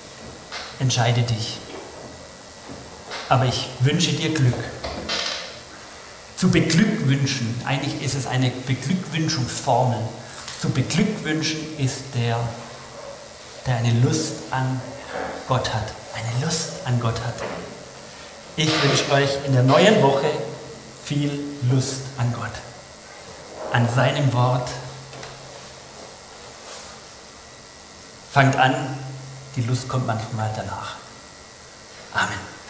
Entscheide 0.79 1.23
dich. 1.23 1.59
Aber 3.29 3.45
ich 3.47 3.69
wünsche 3.81 4.13
dir 4.13 4.35
Glück. 4.35 4.55
Zu 6.37 6.51
beglückwünschen, 6.51 7.55
eigentlich 7.65 8.03
ist 8.03 8.15
es 8.15 8.27
eine 8.27 8.51
Beglückwünschungsformel. 8.51 9.99
Zu 10.61 10.71
beglückwünschen 10.71 11.61
ist 11.79 12.03
der, 12.15 12.39
der 13.67 13.77
eine 13.77 13.93
Lust 14.01 14.35
an 14.51 14.81
Gott 15.47 15.73
hat. 15.73 15.95
Eine 16.15 16.45
Lust 16.45 16.73
an 16.85 16.99
Gott 17.01 17.21
hat. 17.25 17.35
Ich 18.57 18.69
wünsche 18.83 19.11
euch 19.13 19.31
in 19.47 19.55
der 19.55 19.63
neuen 19.63 20.03
Woche 20.03 20.29
viel 21.05 21.31
Lust 21.71 22.01
an 22.19 22.33
Gott, 22.33 22.51
an 23.73 23.89
seinem 23.95 24.33
Wort. 24.33 24.69
Fangt 28.33 28.57
an, 28.57 28.75
die 29.57 29.61
Lust 29.61 29.91
kommt 29.91 30.07
manchmal 30.07 30.51
danach. 30.57 30.97
Amen. 32.15 32.62